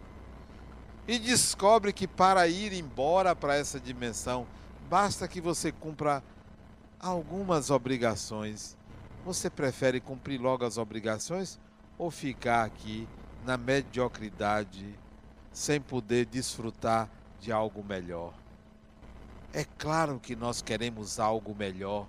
e 1.06 1.18
descobre 1.18 1.92
que 1.92 2.06
para 2.06 2.46
ir 2.48 2.72
embora 2.72 3.34
para 3.34 3.56
essa 3.56 3.80
dimensão, 3.80 4.46
basta 4.88 5.26
que 5.26 5.40
você 5.40 5.72
cumpra 5.72 6.22
algumas 7.00 7.70
obrigações 7.70 8.76
você 9.24 9.50
prefere 9.50 10.00
cumprir 10.00 10.40
logo 10.40 10.64
as 10.64 10.78
obrigações 10.78 11.58
ou 11.98 12.10
ficar 12.10 12.64
aqui 12.64 13.06
na 13.44 13.56
mediocridade 13.56 14.94
sem 15.52 15.80
poder 15.80 16.26
desfrutar 16.26 17.08
de 17.38 17.52
algo 17.52 17.84
melhor? 17.84 18.32
É 19.52 19.64
claro 19.64 20.18
que 20.20 20.36
nós 20.36 20.62
queremos 20.62 21.18
algo 21.18 21.54
melhor. 21.54 22.06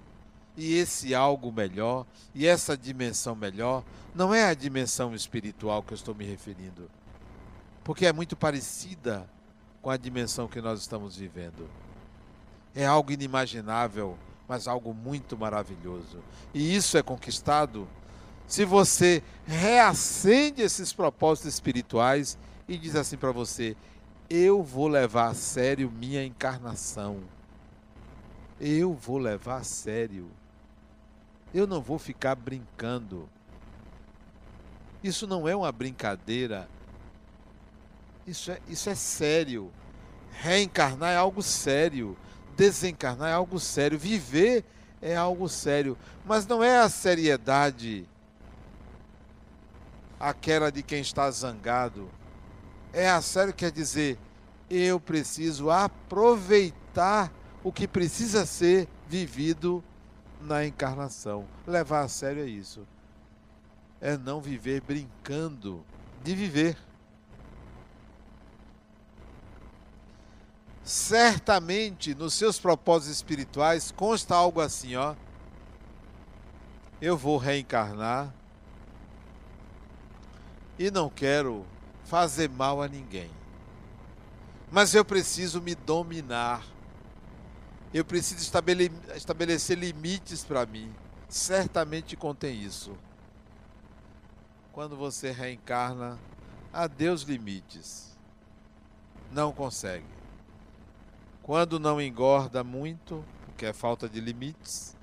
E 0.62 0.76
esse 0.76 1.16
algo 1.16 1.52
melhor, 1.52 2.06
e 2.36 2.46
essa 2.46 2.78
dimensão 2.78 3.36
melhor, 3.36 3.84
não 4.14 4.34
é 4.34 4.44
a 4.44 4.54
dimensão 4.54 5.16
espiritual 5.16 5.82
que 5.82 5.94
eu 5.94 5.96
estou 5.96 6.14
me 6.14 6.26
referindo. 6.26 6.90
Porque 7.84 8.06
é 8.06 8.14
muito 8.14 8.36
parecida 8.36 9.28
com 9.82 9.90
a 9.90 9.98
dimensão 9.98 10.48
que 10.48 10.62
nós 10.62 10.80
estamos 10.80 11.16
vivendo. 11.16 11.68
É 12.76 12.86
algo 12.86 13.12
inimaginável 13.12 14.18
mas 14.52 14.68
algo 14.68 14.94
muito 14.94 15.38
maravilhoso. 15.38 16.18
E 16.54 16.76
isso 16.76 16.98
é 16.98 17.02
conquistado 17.02 17.88
se 18.46 18.66
você 18.66 19.24
reacende 19.48 20.62
esses 20.62 20.92
propósitos 20.92 21.54
espirituais 21.54 22.38
e 22.68 22.78
diz 22.78 22.98
assim 22.98 23.16
para 23.16 23.32
você: 23.32 23.78
eu 24.30 24.62
vou 24.62 24.90
levar 24.90 25.30
a 25.30 25.34
sério 25.34 25.90
minha 25.90 26.26
encarnação. 26.26 27.22
Eu 28.60 28.94
vou 28.94 29.18
levar 29.18 29.60
a 29.60 29.64
sério. 29.64 30.30
Eu 31.54 31.68
não 31.68 31.82
vou 31.82 32.00
ficar 32.00 32.36
brincando. 32.36 33.30
Isso 35.04 35.26
não 35.28 35.48
é 35.48 35.56
uma 35.56 35.72
brincadeira. 35.72 36.70
Isso 38.26 38.52
é, 38.52 38.60
isso 38.68 38.90
é 38.90 38.96
sério. 38.96 39.72
Reencarnar 40.32 41.12
é 41.12 41.18
algo 41.18 41.42
sério 41.42 42.18
desencarnar 42.62 43.30
é 43.30 43.34
algo 43.34 43.60
sério, 43.60 43.98
viver 43.98 44.64
é 45.02 45.16
algo 45.16 45.50
sério, 45.50 45.98
mas 46.24 46.46
não 46.46 46.64
é 46.64 46.78
a 46.78 46.90
seriedade 46.90 48.08
aquela 50.20 50.72
de 50.72 50.84
quem 50.84 51.02
está 51.02 51.30
zangado. 51.32 52.08
É 52.94 53.10
a 53.10 53.20
sério 53.20 53.52
quer 53.52 53.72
dizer, 53.72 54.20
eu 54.70 55.00
preciso 55.00 55.72
aproveitar 55.72 57.32
o 57.64 57.72
que 57.72 57.88
precisa 57.88 58.46
ser 58.46 58.88
vivido 59.08 59.84
na 60.44 60.66
encarnação. 60.66 61.48
Levar 61.66 62.02
a 62.02 62.08
sério 62.08 62.44
é 62.44 62.48
isso. 62.48 62.88
É 64.00 64.18
não 64.18 64.42
viver 64.42 64.82
brincando 64.82 65.84
de 66.24 66.36
viver. 66.36 66.78
Certamente 70.84 72.16
nos 72.16 72.34
seus 72.34 72.60
propósitos 72.60 73.16
espirituais 73.16 73.92
consta 73.92 74.36
algo 74.36 74.60
assim, 74.60 74.96
ó. 74.96 75.16
Eu 77.00 77.18
vou 77.18 77.38
reencarnar 77.38 78.34
e 80.78 80.90
não 80.90 81.10
quero 81.10 81.66
fazer 82.06 82.50
mal 82.50 82.82
a 82.82 82.88
ninguém. 82.88 83.30
Mas 84.72 84.94
eu 84.94 85.06
preciso 85.06 85.62
me 85.62 85.76
dominar. 85.76 86.66
Eu 87.94 88.06
preciso 88.06 88.42
estabelecer 89.16 89.78
limites 89.78 90.46
para 90.46 90.66
mim. 90.66 90.94
Certamente 91.28 92.16
contém 92.16 92.62
isso. 92.62 92.96
Quando 94.72 94.96
você 94.96 95.32
reencarna, 95.32 96.18
adeus 96.72 97.24
limites. 97.24 98.18
Não 99.30 99.52
consegue. 99.52 100.06
Quando 101.44 101.80
não 101.80 102.00
engorda 102.02 102.64
muito, 102.64 103.26
porque 103.46 103.66
é 103.66 103.74
falta 103.74 104.08
de 104.08 104.22
limites. 104.22 104.96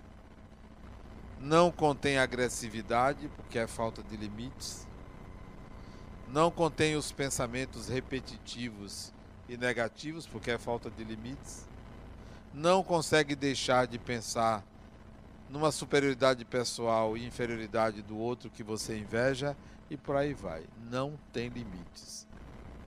Não 1.39 1.71
contém 1.71 2.17
agressividade, 2.17 3.29
porque 3.37 3.59
é 3.59 3.67
falta 3.67 4.03
de 4.03 4.17
limites. 4.17 4.89
Não 6.27 6.51
contém 6.51 6.97
os 6.97 7.13
pensamentos 7.13 7.87
repetitivos 7.89 9.13
e 9.47 9.59
negativos, 9.59 10.27
porque 10.27 10.51
é 10.51 10.59
falta 10.59 10.91
de 10.91 11.05
limites. 11.05 11.68
Não 12.53 12.83
consegue 12.83 13.35
deixar 13.35 13.87
de 13.87 13.99
pensar 13.99 14.65
numa 15.49 15.73
superioridade 15.73 16.45
pessoal 16.45 17.17
e 17.17 17.27
inferioridade 17.27 18.03
do 18.03 18.17
outro 18.19 18.51
que 18.51 18.63
você 18.63 18.99
inveja 18.99 19.57
e 19.91 19.97
por 19.97 20.17
aí 20.17 20.35
vai. 20.35 20.65
Não 20.91 21.19
tem 21.33 21.49
limites. 21.49 22.27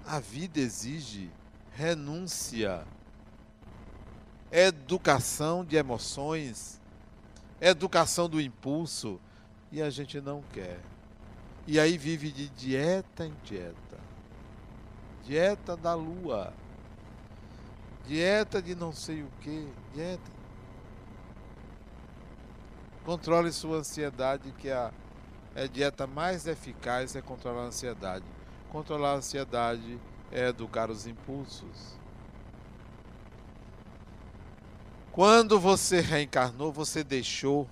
A 0.05 0.19
vida 0.19 0.59
exige 0.59 1.29
renúncia, 1.73 2.85
educação 4.51 5.63
de 5.63 5.75
emoções, 5.75 6.79
educação 7.59 8.27
do 8.27 8.41
impulso 8.41 9.19
e 9.71 9.81
a 9.81 9.89
gente 9.89 10.19
não 10.19 10.43
quer. 10.53 10.79
E 11.65 11.79
aí 11.79 11.97
vive 11.97 12.31
de 12.31 12.49
dieta 12.49 13.25
em 13.25 13.33
dieta. 13.43 13.99
Dieta 15.23 15.77
da 15.77 15.93
lua. 15.93 16.53
Dieta 18.07 18.61
de 18.61 18.75
não 18.75 18.91
sei 18.91 19.23
o 19.23 19.29
que. 19.41 19.67
Dieta. 19.93 20.31
Controle 23.05 23.51
sua 23.51 23.77
ansiedade, 23.77 24.51
que 24.59 24.69
é 24.69 24.73
a, 24.73 24.91
é 25.55 25.63
a 25.63 25.67
dieta 25.67 26.05
mais 26.05 26.45
eficaz 26.45 27.15
é 27.15 27.21
controlar 27.21 27.63
a 27.63 27.65
ansiedade. 27.65 28.25
Controlar 28.69 29.13
a 29.13 29.15
ansiedade 29.15 29.99
é 30.31 30.47
educar 30.47 30.89
os 30.89 31.07
impulsos. 31.07 31.99
Quando 35.11 35.59
você 35.59 35.99
reencarnou, 35.99 36.71
você 36.71 37.03
deixou 37.03 37.67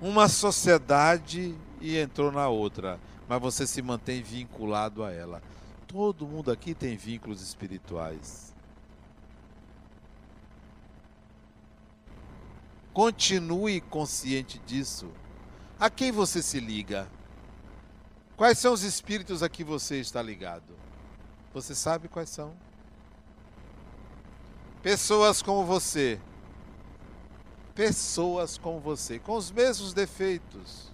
uma 0.00 0.28
sociedade 0.28 1.54
e 1.80 1.98
entrou 1.98 2.32
na 2.32 2.48
outra, 2.48 2.98
mas 3.28 3.40
você 3.40 3.66
se 3.66 3.80
mantém 3.80 4.22
vinculado 4.22 5.04
a 5.04 5.12
ela. 5.12 5.40
Todo 5.90 6.24
mundo 6.24 6.52
aqui 6.52 6.72
tem 6.72 6.96
vínculos 6.96 7.42
espirituais. 7.42 8.54
Continue 12.92 13.80
consciente 13.80 14.60
disso. 14.60 15.10
A 15.80 15.90
quem 15.90 16.12
você 16.12 16.40
se 16.40 16.60
liga? 16.60 17.10
Quais 18.36 18.56
são 18.56 18.72
os 18.72 18.84
espíritos 18.84 19.42
a 19.42 19.48
que 19.48 19.64
você 19.64 19.98
está 19.98 20.22
ligado? 20.22 20.76
Você 21.52 21.74
sabe 21.74 22.06
quais 22.06 22.30
são? 22.30 22.54
Pessoas 24.84 25.42
como 25.42 25.64
você. 25.64 26.20
Pessoas 27.74 28.56
como 28.56 28.78
você, 28.78 29.18
com 29.18 29.34
os 29.34 29.50
mesmos 29.50 29.92
defeitos. 29.92 30.92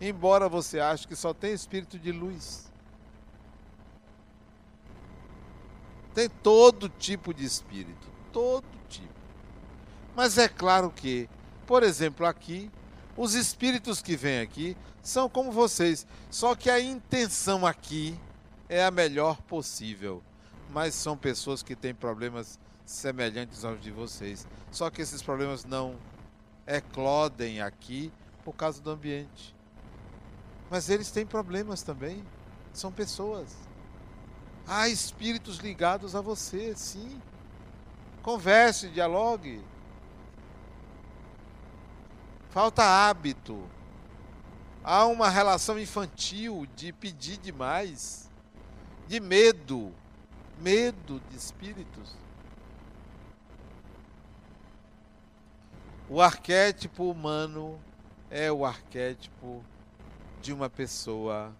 Embora 0.00 0.48
você 0.48 0.80
ache 0.80 1.06
que 1.06 1.14
só 1.14 1.34
tem 1.34 1.52
espírito 1.52 1.98
de 1.98 2.10
luz. 2.10 2.72
Tem 6.14 6.28
todo 6.28 6.88
tipo 6.88 7.34
de 7.34 7.44
espírito, 7.44 8.08
todo 8.32 8.64
tipo. 8.88 9.12
Mas 10.14 10.38
é 10.38 10.48
claro 10.48 10.90
que, 10.90 11.28
por 11.66 11.82
exemplo, 11.82 12.24
aqui, 12.24 12.70
os 13.16 13.34
espíritos 13.34 14.00
que 14.00 14.16
vêm 14.16 14.40
aqui 14.40 14.76
são 15.02 15.28
como 15.28 15.50
vocês, 15.50 16.06
só 16.30 16.54
que 16.54 16.70
a 16.70 16.80
intenção 16.80 17.66
aqui 17.66 18.18
é 18.68 18.84
a 18.84 18.90
melhor 18.90 19.42
possível. 19.42 20.22
Mas 20.70 20.94
são 20.94 21.16
pessoas 21.16 21.62
que 21.62 21.76
têm 21.76 21.94
problemas 21.94 22.58
semelhantes 22.84 23.64
aos 23.64 23.80
de 23.80 23.90
vocês. 23.90 24.46
Só 24.70 24.90
que 24.90 25.02
esses 25.02 25.22
problemas 25.22 25.64
não 25.64 25.96
eclodem 26.66 27.60
aqui 27.60 28.12
por 28.44 28.54
causa 28.54 28.80
do 28.80 28.90
ambiente. 28.90 29.54
Mas 30.70 30.88
eles 30.88 31.10
têm 31.10 31.26
problemas 31.26 31.82
também. 31.82 32.24
São 32.72 32.90
pessoas. 32.90 33.54
Há 34.66 34.88
espíritos 34.88 35.58
ligados 35.58 36.16
a 36.16 36.20
você, 36.20 36.74
sim. 36.74 37.20
Converse, 38.22 38.88
dialogue. 38.88 39.62
Falta 42.50 42.82
hábito. 42.82 43.68
Há 44.82 45.04
uma 45.06 45.28
relação 45.28 45.78
infantil 45.78 46.66
de 46.74 46.92
pedir 46.92 47.36
demais, 47.38 48.30
de 49.06 49.20
medo, 49.20 49.92
medo 50.58 51.20
de 51.30 51.36
espíritos. 51.36 52.16
O 56.08 56.20
arquétipo 56.20 57.10
humano 57.10 57.80
é 58.30 58.52
o 58.52 58.64
arquétipo 58.64 59.64
de 60.40 60.52
uma 60.52 60.68
pessoa 60.68 61.54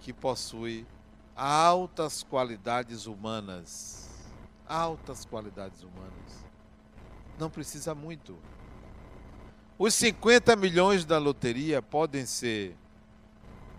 que 0.00 0.12
possui 0.12 0.86
altas 1.36 2.22
qualidades 2.22 3.06
humanas. 3.06 4.08
Altas 4.66 5.24
qualidades 5.24 5.82
humanas. 5.82 6.46
Não 7.38 7.50
precisa 7.50 7.94
muito. 7.94 8.36
Os 9.78 9.94
50 9.94 10.56
milhões 10.56 11.04
da 11.04 11.18
loteria 11.18 11.82
podem 11.82 12.24
ser 12.24 12.74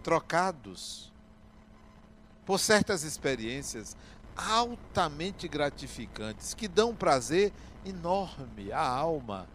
trocados 0.04 1.12
por 2.46 2.60
certas 2.60 3.04
experiências 3.04 3.98
altamente 4.36 5.48
gratificantes 5.48 6.54
que 6.54 6.68
dão 6.68 6.96
prazer 6.96 7.52
enorme 7.84 8.72
à 8.72 8.88
alma 8.88 9.48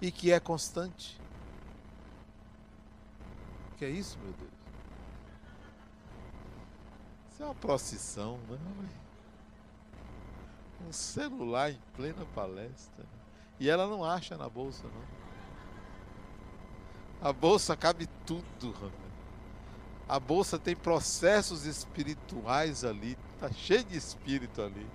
e 0.00 0.12
que 0.12 0.30
é 0.30 0.38
constante. 0.38 1.20
Que 3.76 3.84
é 3.84 3.90
isso, 3.90 4.16
meu 4.18 4.32
Deus? 4.32 4.57
Isso 7.38 7.44
é 7.44 7.46
uma 7.46 7.54
procissão, 7.54 8.36
não 8.48 8.56
é? 8.56 8.58
Um 10.88 10.92
celular 10.92 11.70
em 11.70 11.78
plena 11.94 12.26
palestra. 12.34 13.06
E 13.60 13.70
ela 13.70 13.86
não 13.86 14.04
acha 14.04 14.36
na 14.36 14.48
bolsa, 14.48 14.82
não. 17.22 17.28
A 17.28 17.32
bolsa 17.32 17.76
cabe 17.76 18.08
tudo. 18.26 18.92
A 20.08 20.18
bolsa 20.18 20.58
tem 20.58 20.74
processos 20.74 21.64
espirituais 21.64 22.84
ali. 22.84 23.16
Tá 23.38 23.48
cheio 23.52 23.84
de 23.84 23.96
espírito 23.96 24.60
ali. 24.60 24.90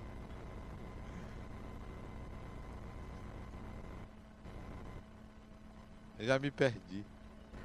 Eu 6.18 6.26
já 6.26 6.38
me 6.38 6.50
perdi. 6.50 7.06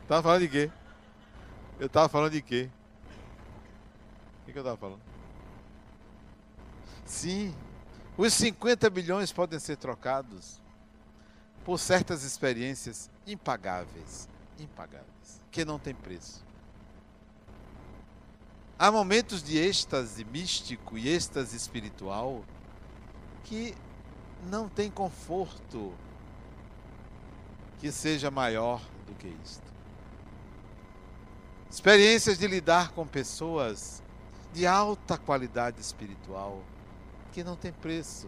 Tava 0.07 0.23
falando 0.23 0.41
de 0.43 0.47
quê? 0.47 0.71
Eu 1.77 1.89
tava 1.89 2.07
falando 2.07 2.31
de 2.31 2.41
quê? 2.41 2.69
O 4.49 4.51
que, 4.51 4.53
que 4.53 4.59
eu 4.59 4.63
tava 4.63 4.77
falando? 4.77 5.01
Sim, 7.05 7.55
os 8.17 8.33
50 8.33 8.89
bilhões 8.89 9.31
podem 9.31 9.59
ser 9.59 9.77
trocados 9.77 10.59
por 11.63 11.77
certas 11.77 12.23
experiências 12.23 13.11
impagáveis, 13.27 14.27
impagáveis, 14.59 15.39
que 15.51 15.63
não 15.63 15.77
tem 15.77 15.93
preço. 15.93 16.43
Há 18.79 18.91
momentos 18.91 19.43
de 19.43 19.59
êxtase 19.59 20.25
místico 20.25 20.97
e 20.97 21.07
êxtase 21.09 21.55
espiritual 21.55 22.43
que 23.43 23.75
não 24.49 24.67
tem 24.67 24.89
conforto 24.89 25.93
que 27.77 27.91
seja 27.91 28.31
maior 28.31 28.81
do 29.05 29.13
que 29.13 29.27
isto. 29.45 29.71
experiências 31.69 32.39
de 32.39 32.47
lidar 32.47 32.93
com 32.93 33.05
pessoas 33.05 34.01
de 34.53 34.65
alta 34.65 35.17
qualidade 35.17 35.79
espiritual, 35.79 36.61
que 37.31 37.43
não 37.43 37.55
tem 37.55 37.71
preço, 37.71 38.27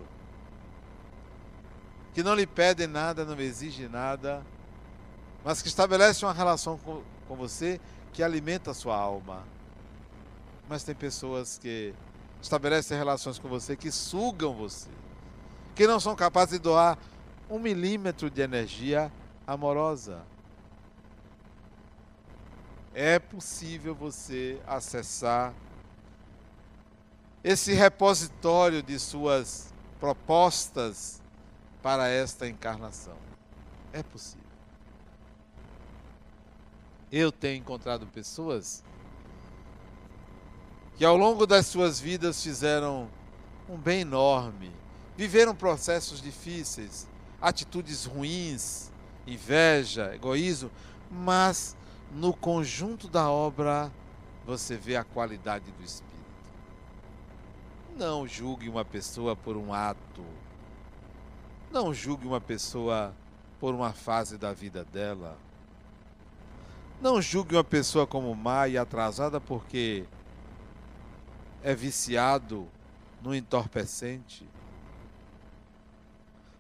que 2.13 2.22
não 2.22 2.36
lhe 2.36 2.45
pedem 2.45 2.88
nada, 2.88 3.26
não 3.26 3.39
exigem 3.39 3.88
nada, 3.88 4.45
mas 5.43 5.61
que 5.61 5.67
estabelecem 5.67 6.28
uma 6.28 6.34
relação 6.34 6.78
com, 6.78 7.01
com 7.28 7.36
você 7.36 7.80
que 8.13 8.22
alimenta 8.22 8.72
a 8.72 8.74
sua 8.74 8.95
alma. 8.95 9.43
Mas 10.69 10.84
tem 10.84 10.93
pessoas 10.93 11.57
que 11.57 11.93
estabelecem 12.41 12.97
relações 12.97 13.39
com 13.39 13.47
você 13.47 13.76
que 13.76 13.91
sugam 13.91 14.53
você, 14.53 14.89
que 15.76 15.88
não 15.88 15.99
são 15.99 16.15
capazes 16.15 16.53
de 16.53 16.59
doar 16.59 16.97
um 17.49 17.59
milímetro 17.59 18.30
de 18.30 18.41
energia 18.41 19.11
amorosa. 19.45 20.22
É 22.93 23.19
possível 23.19 23.95
você 23.95 24.61
acessar 24.67 25.53
esse 27.43 27.73
repositório 27.73 28.83
de 28.83 28.99
suas 28.99 29.73
propostas 29.99 31.21
para 31.81 32.07
esta 32.07 32.47
encarnação. 32.47 33.17
É 33.91 34.03
possível. 34.03 34.41
Eu 37.11 37.31
tenho 37.31 37.59
encontrado 37.59 38.05
pessoas 38.07 38.83
que 40.97 41.03
ao 41.03 41.17
longo 41.17 41.47
das 41.47 41.65
suas 41.65 41.99
vidas 41.99 42.41
fizeram 42.43 43.09
um 43.67 43.75
bem 43.75 44.01
enorme, 44.01 44.71
viveram 45.17 45.55
processos 45.55 46.21
difíceis, 46.21 47.07
atitudes 47.41 48.05
ruins, 48.05 48.91
inveja, 49.25 50.13
egoísmo, 50.13 50.69
mas 51.09 51.75
no 52.11 52.33
conjunto 52.33 53.07
da 53.07 53.29
obra 53.29 53.91
você 54.45 54.77
vê 54.77 54.95
a 54.95 55.03
qualidade 55.03 55.71
do 55.71 55.83
Espírito. 55.83 56.11
Não 58.01 58.27
julgue 58.27 58.67
uma 58.67 58.83
pessoa 58.83 59.35
por 59.35 59.55
um 59.55 59.71
ato. 59.71 60.25
Não 61.69 61.93
julgue 61.93 62.25
uma 62.25 62.41
pessoa 62.41 63.13
por 63.59 63.75
uma 63.75 63.93
fase 63.93 64.39
da 64.39 64.51
vida 64.53 64.83
dela. 64.83 65.37
Não 66.99 67.21
julgue 67.21 67.55
uma 67.55 67.63
pessoa 67.63 68.07
como 68.07 68.33
má 68.33 68.67
e 68.67 68.75
atrasada 68.75 69.39
porque 69.39 70.07
é 71.61 71.75
viciado 71.75 72.67
no 73.21 73.35
entorpecente. 73.35 74.49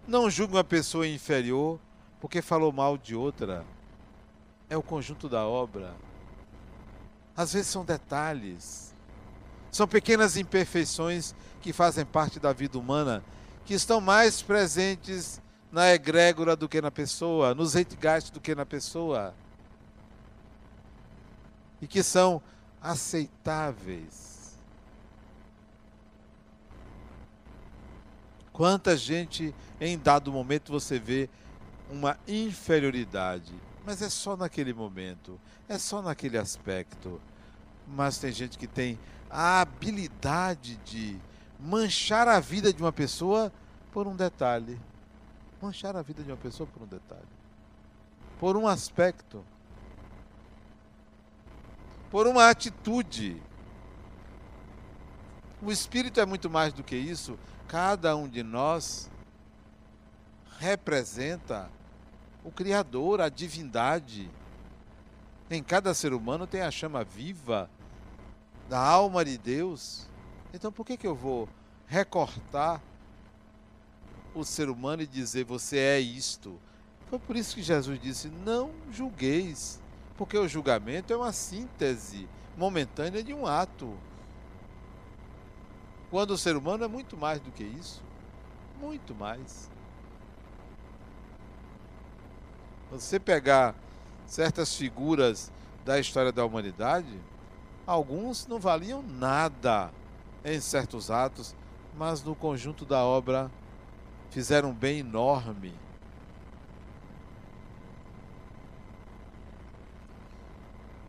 Não 0.07 0.29
julgue 0.29 0.53
uma 0.53 0.63
pessoa 0.63 1.07
inferior 1.07 1.79
porque 2.19 2.39
falou 2.43 2.71
mal 2.71 2.99
de 2.99 3.15
outra. 3.15 3.65
É 4.69 4.77
o 4.77 4.83
conjunto 4.83 5.27
da 5.27 5.47
obra. 5.47 5.95
Às 7.35 7.53
vezes 7.53 7.69
são 7.69 7.83
detalhes. 7.83 8.93
São 9.71 9.87
pequenas 9.87 10.35
imperfeições 10.35 11.33
que 11.61 11.71
fazem 11.71 12.05
parte 12.05 12.39
da 12.39 12.51
vida 12.51 12.77
humana, 12.77 13.23
que 13.65 13.73
estão 13.73 14.01
mais 14.01 14.41
presentes 14.41 15.41
na 15.71 15.93
egrégora 15.93 16.55
do 16.55 16.67
que 16.67 16.81
na 16.81 16.91
pessoa, 16.91 17.55
nos 17.55 17.71
zeitgeist 17.71 18.33
do 18.33 18.41
que 18.41 18.53
na 18.53 18.65
pessoa. 18.65 19.33
E 21.81 21.87
que 21.87 22.03
são 22.03 22.41
aceitáveis. 22.81 24.31
Quanta 28.51 28.97
gente 28.97 29.55
em 29.79 29.97
dado 29.97 30.31
momento 30.31 30.71
você 30.71 30.99
vê 30.99 31.29
uma 31.89 32.17
inferioridade, 32.27 33.53
mas 33.85 34.01
é 34.01 34.09
só 34.09 34.35
naquele 34.35 34.73
momento, 34.73 35.39
é 35.67 35.77
só 35.77 36.01
naquele 36.01 36.37
aspecto. 36.37 37.19
Mas 37.87 38.17
tem 38.17 38.31
gente 38.31 38.57
que 38.57 38.67
tem 38.67 38.99
a 39.31 39.61
habilidade 39.61 40.75
de 40.77 41.17
manchar 41.57 42.27
a 42.27 42.39
vida 42.39 42.73
de 42.73 42.81
uma 42.81 42.91
pessoa 42.91 43.51
por 43.91 44.05
um 44.07 44.15
detalhe. 44.15 44.79
Manchar 45.61 45.95
a 45.95 46.01
vida 46.01 46.21
de 46.21 46.29
uma 46.29 46.37
pessoa 46.37 46.67
por 46.67 46.83
um 46.83 46.87
detalhe. 46.87 47.21
Por 48.39 48.57
um 48.57 48.67
aspecto. 48.67 49.43
Por 52.09 52.27
uma 52.27 52.49
atitude. 52.49 53.41
O 55.61 55.71
espírito 55.71 56.19
é 56.19 56.25
muito 56.25 56.49
mais 56.49 56.73
do 56.73 56.83
que 56.83 56.95
isso. 56.95 57.39
Cada 57.67 58.15
um 58.15 58.27
de 58.27 58.43
nós 58.43 59.09
representa 60.59 61.69
o 62.43 62.51
Criador, 62.51 63.21
a 63.21 63.29
divindade. 63.29 64.29
Em 65.49 65.63
cada 65.63 65.93
ser 65.93 66.11
humano 66.11 66.45
tem 66.45 66.61
a 66.61 66.71
chama 66.71 67.03
viva 67.03 67.69
da 68.71 68.79
alma 68.79 69.25
de 69.25 69.37
Deus. 69.37 70.07
Então 70.53 70.71
por 70.71 70.85
que, 70.85 70.95
que 70.95 71.05
eu 71.05 71.13
vou 71.13 71.49
recortar 71.87 72.81
o 74.33 74.45
ser 74.45 74.69
humano 74.69 75.01
e 75.01 75.07
dizer 75.07 75.43
você 75.43 75.77
é 75.77 75.99
isto? 75.99 76.57
Foi 77.09 77.19
por 77.19 77.35
isso 77.35 77.53
que 77.53 77.61
Jesus 77.61 77.99
disse: 78.01 78.29
não 78.29 78.71
julgueis, 78.89 79.81
porque 80.17 80.37
o 80.37 80.47
julgamento 80.47 81.11
é 81.11 81.17
uma 81.17 81.33
síntese 81.33 82.29
momentânea 82.57 83.21
de 83.21 83.33
um 83.33 83.45
ato. 83.45 83.93
Quando 86.09 86.31
o 86.31 86.37
ser 86.37 86.55
humano 86.55 86.85
é 86.85 86.87
muito 86.87 87.17
mais 87.17 87.41
do 87.41 87.51
que 87.51 87.65
isso. 87.65 88.01
Muito 88.79 89.13
mais. 89.13 89.69
Você 92.89 93.19
pegar 93.19 93.75
certas 94.25 94.73
figuras 94.73 95.51
da 95.83 95.99
história 95.99 96.31
da 96.31 96.45
humanidade, 96.45 97.19
alguns 97.91 98.47
não 98.47 98.57
valiam 98.57 99.03
nada 99.03 99.91
em 100.45 100.59
certos 100.61 101.11
atos, 101.11 101.53
mas 101.97 102.23
no 102.23 102.33
conjunto 102.33 102.85
da 102.85 103.03
obra 103.03 103.51
fizeram 104.29 104.69
um 104.69 104.73
bem 104.73 104.99
enorme. 104.99 105.73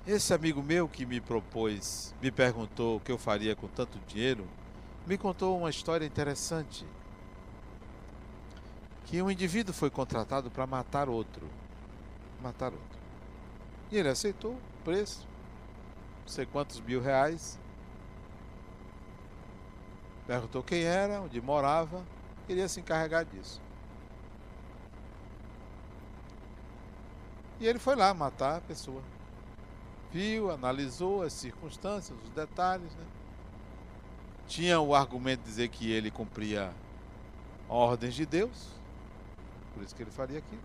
Esse 0.04 0.34
amigo 0.34 0.60
meu 0.60 0.88
que 0.88 1.06
me 1.06 1.20
propôs, 1.20 2.12
me 2.20 2.32
perguntou 2.32 2.96
o 2.96 3.00
que 3.00 3.12
eu 3.12 3.18
faria 3.18 3.54
com 3.54 3.68
tanto 3.68 4.00
dinheiro, 4.08 4.48
me 5.06 5.16
contou 5.16 5.56
uma 5.56 5.70
história 5.70 6.04
interessante. 6.04 6.84
Que 9.04 9.22
um 9.22 9.30
indivíduo 9.30 9.72
foi 9.72 9.88
contratado 9.88 10.50
para 10.50 10.66
matar 10.66 11.08
outro. 11.08 11.46
Matar 12.42 12.72
outro. 12.72 12.98
E 13.92 13.96
ele 13.96 14.08
aceitou 14.08 14.54
o 14.54 14.84
preço. 14.84 15.31
Não 16.22 16.28
sei 16.28 16.46
quantos 16.46 16.80
mil 16.80 17.00
reais. 17.00 17.58
Perguntou 20.26 20.62
quem 20.62 20.82
era, 20.82 21.20
onde 21.20 21.40
morava. 21.40 22.04
Queria 22.46 22.68
se 22.68 22.80
encarregar 22.80 23.24
disso. 23.24 23.60
E 27.60 27.66
ele 27.66 27.78
foi 27.78 27.94
lá 27.94 28.12
matar 28.12 28.56
a 28.56 28.60
pessoa. 28.60 29.02
Viu, 30.10 30.50
analisou 30.50 31.22
as 31.22 31.32
circunstâncias, 31.32 32.18
os 32.24 32.30
detalhes, 32.30 32.94
né? 32.94 33.06
tinha 34.52 34.78
o 34.80 34.94
argumento 34.94 35.40
de 35.40 35.46
dizer 35.46 35.68
que 35.68 35.90
ele 35.90 36.10
cumpria 36.10 36.74
ordens 37.68 38.14
de 38.14 38.26
Deus, 38.26 38.68
por 39.72 39.82
isso 39.82 39.94
que 39.94 40.02
ele 40.02 40.10
faria 40.10 40.38
aquilo. 40.38 40.60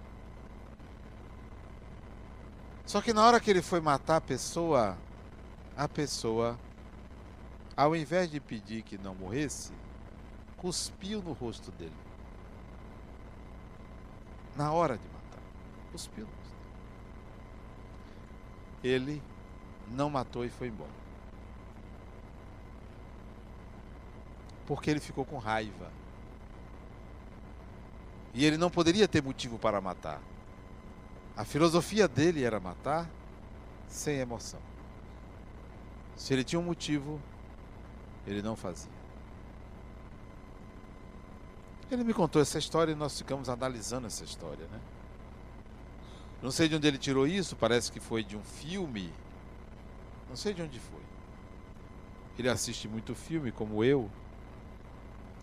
Só 2.86 3.02
que 3.02 3.14
na 3.14 3.26
hora 3.26 3.40
que 3.40 3.50
ele 3.50 3.62
foi 3.62 3.80
matar 3.80 4.18
a 4.18 4.22
pessoa, 4.22 4.98
a 5.78 5.88
pessoa, 5.88 6.60
ao 7.76 7.96
invés 7.96 8.30
de 8.30 8.40
pedir 8.40 8.82
que 8.82 8.98
não 8.98 9.14
morresse, 9.16 9.72
cuspiu 10.58 11.22
no 11.22 11.34
rosto 11.34 11.72
dele. 11.72 11.96
Na 14.56 14.72
hora 14.72 14.98
de 14.98 15.08
matar, 15.08 15.44
cuspiu 15.92 16.26
no 16.26 16.32
rosto. 16.32 16.56
Ele 18.84 19.22
não 19.92 20.10
matou 20.10 20.44
e 20.44 20.50
foi 20.50 20.68
embora. 20.68 21.08
porque 24.68 24.92
ele 24.92 25.00
ficou 25.00 25.26
com 25.26 25.38
raiva. 25.38 25.90
E 28.34 28.46
ele 28.46 28.58
não 28.58 28.70
poderia 28.70 29.08
ter 29.08 29.24
motivo 29.24 29.58
para 29.58 29.80
matar. 29.80 30.22
A 31.36 31.46
filosofia 31.46 32.08
dele 32.08 32.44
era 32.44 32.60
matar 32.60 33.10
sem 33.88 34.18
emoção. 34.18 34.60
Se 36.18 36.34
ele 36.34 36.44
tinha 36.44 36.60
um 36.60 36.64
motivo, 36.64 37.22
ele 38.26 38.42
não 38.42 38.56
fazia. 38.56 38.92
Ele 41.90 42.04
me 42.04 42.14
contou 42.14 42.42
essa 42.42 42.58
história 42.58 42.92
e 42.92 42.96
nós 42.96 43.18
ficamos 43.18 43.48
analisando 43.48 44.08
essa 44.08 44.24
história, 44.24 44.68
né? 44.68 44.80
Não 46.42 46.52
sei 46.52 46.68
de 46.68 46.76
onde 46.76 46.88
ele 46.88 46.98
tirou 46.98 47.26
isso, 47.26 47.56
parece 47.56 47.92
que 47.92 48.00
foi 48.00 48.24
de 48.24 48.36
um 48.36 48.44
filme. 48.44 49.14
Não 50.28 50.36
sei 50.36 50.54
de 50.54 50.62
onde 50.62 50.80
foi. 50.80 51.02
Ele 52.38 52.50
assiste 52.50 52.88
muito 52.88 53.16
filme, 53.16 53.52
como 53.52 53.84
eu. 53.84 54.10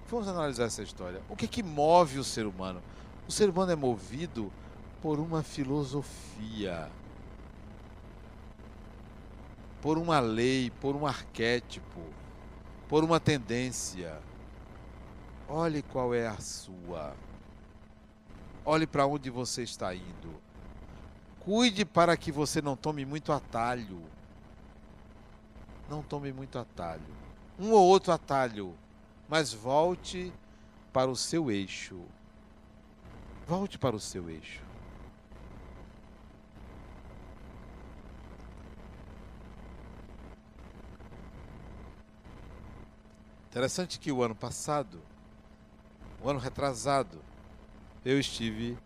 Vamos 0.09 0.29
analisar 0.29 0.65
essa 0.65 0.83
história. 0.83 1.23
O 1.29 1.37
que, 1.37 1.49
que 1.49 1.63
move 1.63 2.19
o 2.19 2.25
ser 2.25 2.47
humano? 2.47 2.83
O 3.27 3.33
ser 3.33 3.49
humano 3.49 3.73
é 3.73 3.77
movido 3.77 4.53
por 5.01 5.19
uma 5.19 5.43
filosofia. 5.43 6.91
Por 9.85 9.99
uma 9.99 10.19
lei, 10.19 10.71
por 10.81 10.97
um 10.97 11.07
arquétipo, 11.07 12.01
por 12.89 13.05
uma 13.05 13.21
tendência. 13.21 14.19
Olhe 15.47 15.83
qual 15.83 16.15
é 16.15 16.27
a 16.27 16.39
sua. 16.39 17.15
Olhe 18.65 18.87
para 18.87 19.07
onde 19.07 19.29
você 19.29 19.63
está 19.63 19.95
indo. 19.95 20.41
Cuide 21.39 21.85
para 21.85 22.17
que 22.17 22.33
você 22.33 22.63
não 22.63 22.75
tome 22.75 23.05
muito 23.05 23.31
atalho. 23.31 24.03
Não 25.87 26.03
tome 26.03 26.33
muito 26.33 26.59
atalho. 26.59 27.15
Um 27.59 27.73
ou 27.73 27.87
outro 27.87 28.11
atalho, 28.11 28.75
mas 29.29 29.53
volte 29.53 30.33
para 30.95 31.11
o 31.11 31.17
seu 31.17 31.51
eixo. 31.51 32.01
Volte 33.47 33.79
para 33.79 33.95
o 33.95 34.01
seu 34.01 34.31
eixo. 34.31 34.63
Interessante 43.55 44.01
que 44.01 44.11
o 44.11 44.21
ano 44.21 44.35
passado, 44.35 45.01
o 46.21 46.29
ano 46.29 46.41
retrasado, 46.41 47.23
eu 48.05 48.19
estive 48.19 48.77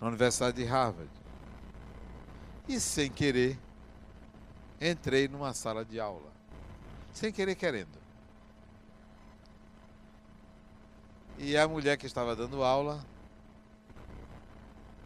na 0.00 0.08
Universidade 0.08 0.56
de 0.56 0.64
Harvard. 0.64 1.10
E 2.66 2.80
sem 2.80 3.10
querer, 3.10 3.58
entrei 4.80 5.28
numa 5.28 5.52
sala 5.52 5.84
de 5.84 6.00
aula. 6.00 6.32
Sem 7.12 7.30
querer 7.30 7.54
querendo. 7.56 7.98
E 11.36 11.54
a 11.54 11.68
mulher 11.68 11.98
que 11.98 12.06
estava 12.06 12.34
dando 12.34 12.64
aula 12.64 13.04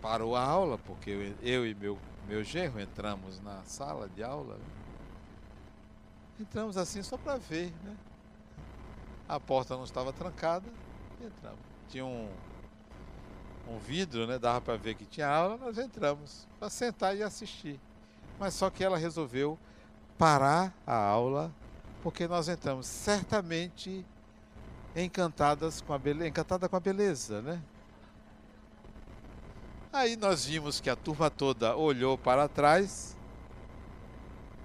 parou 0.01 0.37
a 0.37 0.45
aula, 0.45 0.79
porque 0.79 1.11
eu, 1.11 1.35
eu 1.43 1.67
e 1.67 1.75
meu, 1.75 1.99
meu 2.29 2.45
genro 2.45 2.79
entramos 2.79 3.41
na 3.41 3.61
sala 3.65 4.09
de 4.09 4.23
aula. 4.23 4.57
Entramos 6.39 6.77
assim 6.77 7.03
só 7.03 7.17
para 7.19 7.39
ver, 7.39 7.73
né? 7.83 7.97
A 9.29 9.41
porta 9.41 9.77
não 9.77 9.85
estava 9.85 10.13
trancada, 10.13 10.69
entramos. 11.21 11.61
Tinha 11.89 12.05
um, 12.05 12.29
um 13.69 13.79
vidro, 13.79 14.27
né? 14.27 14.39
Dava 14.39 14.61
para 14.61 14.77
ver 14.77 14.95
que 14.95 15.07
tinha 15.07 15.29
aula, 15.29 15.57
nós 15.57 15.79
entramos 15.79 16.47
para 16.59 16.69
sentar 16.69 17.17
e 17.17 17.23
assistir. 17.23 17.81
Mas 18.39 18.55
só 18.55 18.69
que 18.69 18.85
ela 18.85 18.99
resolveu 18.99 19.59
parar 20.19 20.73
a 20.87 20.97
aula 20.97 21.53
porque 22.03 22.29
nós 22.29 22.49
entramos 22.49 22.87
certamente 22.87 24.05
encantadas 24.95 25.81
com 25.81 25.95
a 25.95 25.99
beleza, 25.99 26.29
encantada 26.29 26.69
com 26.69 26.77
a 26.77 26.81
beleza, 26.81 27.41
né? 27.41 27.63
Aí 29.91 30.15
nós 30.17 30.45
vimos 30.45 30.81
que 30.81 30.91
a 30.91 30.97
turma 30.97 31.31
toda 31.31 31.75
olhou 31.77 32.19
para 32.19 32.47
trás, 32.47 33.17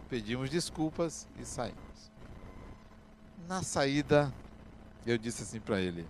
pedimos 0.10 0.50
desculpas 0.50 1.28
e 1.40 1.46
saímos. 1.46 2.12
Na 3.48 3.64
saída, 3.64 4.34
eu 5.06 5.18
disse 5.18 5.44
assim 5.44 5.60
para 5.60 5.80
ele: 5.80 6.08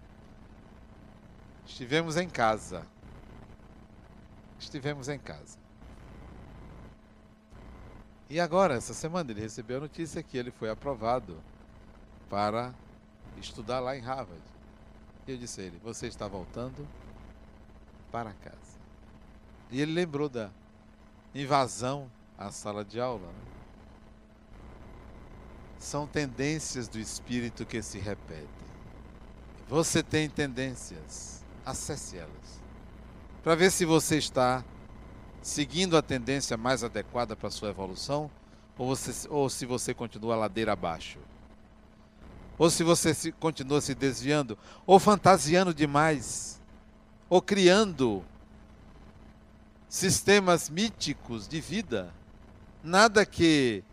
Estivemos 1.65 2.17
em 2.17 2.29
casa. 2.29 2.85
Estivemos 4.59 5.07
em 5.07 5.19
casa. 5.19 5.57
E 8.29 8.39
agora, 8.39 8.75
essa 8.75 8.93
semana, 8.93 9.31
ele 9.31 9.41
recebeu 9.41 9.77
a 9.77 9.81
notícia 9.81 10.21
que 10.21 10.37
ele 10.37 10.51
foi 10.51 10.69
aprovado 10.69 11.41
para 12.29 12.73
estudar 13.37 13.79
lá 13.79 13.97
em 13.97 14.01
Harvard. 14.01 14.41
E 15.27 15.31
eu 15.31 15.37
disse 15.37 15.61
a 15.61 15.63
ele: 15.63 15.79
Você 15.83 16.07
está 16.07 16.27
voltando 16.27 16.87
para 18.11 18.33
casa. 18.33 18.79
E 19.71 19.81
ele 19.81 19.93
lembrou 19.93 20.27
da 20.27 20.49
invasão 21.33 22.09
à 22.37 22.51
sala 22.51 22.83
de 22.83 22.99
aula. 22.99 23.27
Né? 23.27 23.49
São 25.77 26.07
tendências 26.07 26.87
do 26.87 26.99
espírito 26.99 27.65
que 27.65 27.81
se 27.81 27.99
repetem. 27.99 28.68
Você 29.69 30.01
tem 30.01 30.27
tendências, 30.27 31.45
acesse 31.63 32.17
elas. 32.17 32.59
Para 33.43 33.53
ver 33.53 33.71
se 33.71 33.85
você 33.85 34.17
está 34.17 34.65
seguindo 35.43 35.95
a 35.95 36.01
tendência 36.01 36.57
mais 36.57 36.83
adequada 36.83 37.35
para 37.35 37.49
a 37.49 37.51
sua 37.51 37.69
evolução 37.69 38.31
ou, 38.75 38.87
você, 38.87 39.27
ou 39.29 39.47
se 39.47 39.67
você 39.67 39.93
continua 39.93 40.35
ladeira 40.35 40.73
abaixo. 40.73 41.19
Ou 42.57 42.67
se 42.71 42.83
você 42.83 43.13
se, 43.13 43.31
continua 43.31 43.79
se 43.79 43.93
desviando, 43.93 44.57
ou 44.87 44.99
fantasiando 44.99 45.71
demais, 45.71 46.59
ou 47.29 47.39
criando 47.39 48.25
sistemas 49.87 50.67
míticos 50.67 51.47
de 51.47 51.61
vida. 51.61 52.11
Nada 52.83 53.23
que 53.23 53.83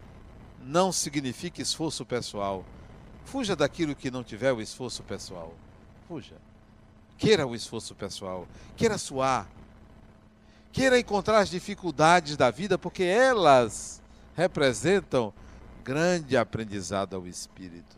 não 0.59 0.91
signifique 0.91 1.61
esforço 1.61 2.07
pessoal. 2.07 2.65
Fuja 3.27 3.57
daquilo 3.57 3.95
que 3.95 4.09
não 4.09 4.23
tiver 4.23 4.53
o 4.53 4.61
esforço 4.61 5.03
pessoal. 5.03 5.53
Fuja. 6.07 6.37
Queira 7.19 7.45
o 7.45 7.57
esforço 7.57 7.93
pessoal. 7.95 8.47
Queira 8.77 8.97
suar. 8.97 9.49
Queira 10.73 10.99
encontrar 10.99 11.39
as 11.39 11.49
dificuldades 11.49 12.37
da 12.37 12.53
vida, 12.53 12.79
porque 12.79 13.03
elas 13.03 14.01
representam 14.37 15.35
grande 15.83 16.37
aprendizado 16.37 17.17
ao 17.17 17.27
espírito. 17.27 17.97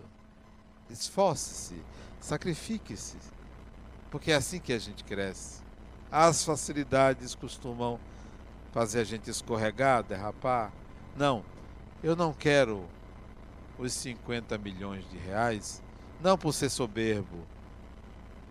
Esforce-se, 0.88 1.74
sacrifique-se, 2.20 3.18
porque 4.10 4.32
é 4.32 4.36
assim 4.36 4.58
que 4.58 4.72
a 4.72 4.78
gente 4.78 5.04
cresce. 5.04 5.60
As 6.10 6.42
facilidades 6.42 7.34
costumam 7.34 8.00
fazer 8.72 9.00
a 9.00 9.04
gente 9.04 9.28
escorregar, 9.28 10.02
derrapar. 10.02 10.72
Não, 11.14 11.44
eu 12.02 12.16
não 12.16 12.32
quero 12.32 12.88
os 13.78 13.92
50 13.92 14.58
milhões 14.58 15.08
de 15.08 15.16
reais, 15.16 15.82
não 16.20 16.36
por 16.36 16.52
ser 16.52 16.68
soberbo, 16.68 17.46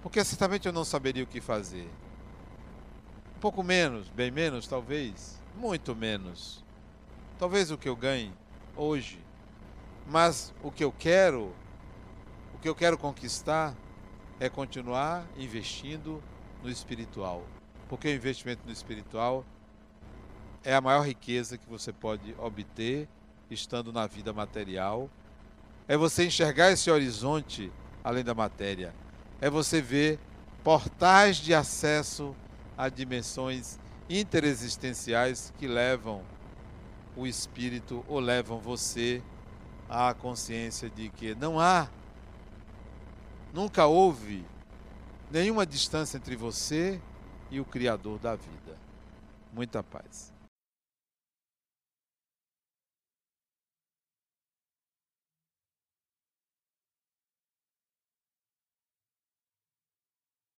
porque 0.01 0.23
certamente 0.23 0.67
eu 0.67 0.73
não 0.73 0.86
saberia 0.86 1.23
o 1.23 1.28
que 1.28 1.41
fazer. 1.41 1.89
Um 3.36 3.39
pouco 3.39 3.61
menos, 3.61 4.07
bem 4.09 4.32
menos, 4.32 4.67
talvez, 4.67 5.38
muito 5.55 5.95
menos. 5.95 6.63
Talvez 7.38 7.69
o 7.69 7.78
que 7.78 7.89
eu 7.89 7.95
ganhe 7.95 8.34
hoje, 8.75 9.19
mas 10.07 10.53
o 10.63 10.71
que 10.71 10.84
eu 10.84 10.91
quero, 10.91 11.53
o 12.55 12.57
que 12.59 12.69
eu 12.69 12.73
quero 12.73 12.97
conquistar 12.97 13.75
é 14.39 14.49
continuar 14.49 15.25
investindo 15.36 16.23
no 16.63 16.69
espiritual, 16.69 17.43
porque 17.89 18.07
o 18.07 18.15
investimento 18.15 18.61
no 18.65 18.71
espiritual 18.71 19.45
é 20.63 20.73
a 20.73 20.82
maior 20.82 21.05
riqueza 21.05 21.57
que 21.57 21.69
você 21.69 21.91
pode 21.91 22.36
obter 22.38 23.07
estando 23.53 23.91
na 23.91 24.07
vida 24.07 24.33
material. 24.33 25.09
É 25.87 25.95
você 25.95 26.25
enxergar 26.25 26.71
esse 26.71 26.89
horizonte 26.91 27.71
além 28.03 28.23
da 28.23 28.33
matéria 28.33 28.93
é 29.39 29.49
você 29.49 29.81
ver 29.81 30.19
portais 30.63 31.37
de 31.37 31.53
acesso 31.53 32.35
a 32.77 32.89
dimensões 32.89 33.79
interexistenciais 34.09 35.53
que 35.57 35.67
levam 35.67 36.23
o 37.15 37.25
espírito 37.25 38.03
ou 38.07 38.19
levam 38.19 38.59
você 38.59 39.21
à 39.89 40.13
consciência 40.13 40.89
de 40.89 41.09
que 41.09 41.33
não 41.35 41.59
há, 41.59 41.87
nunca 43.53 43.85
houve 43.85 44.45
nenhuma 45.31 45.65
distância 45.65 46.17
entre 46.17 46.35
você 46.35 47.01
e 47.49 47.59
o 47.59 47.65
Criador 47.65 48.19
da 48.19 48.35
vida. 48.35 48.77
Muita 49.53 49.81
paz. 49.81 50.36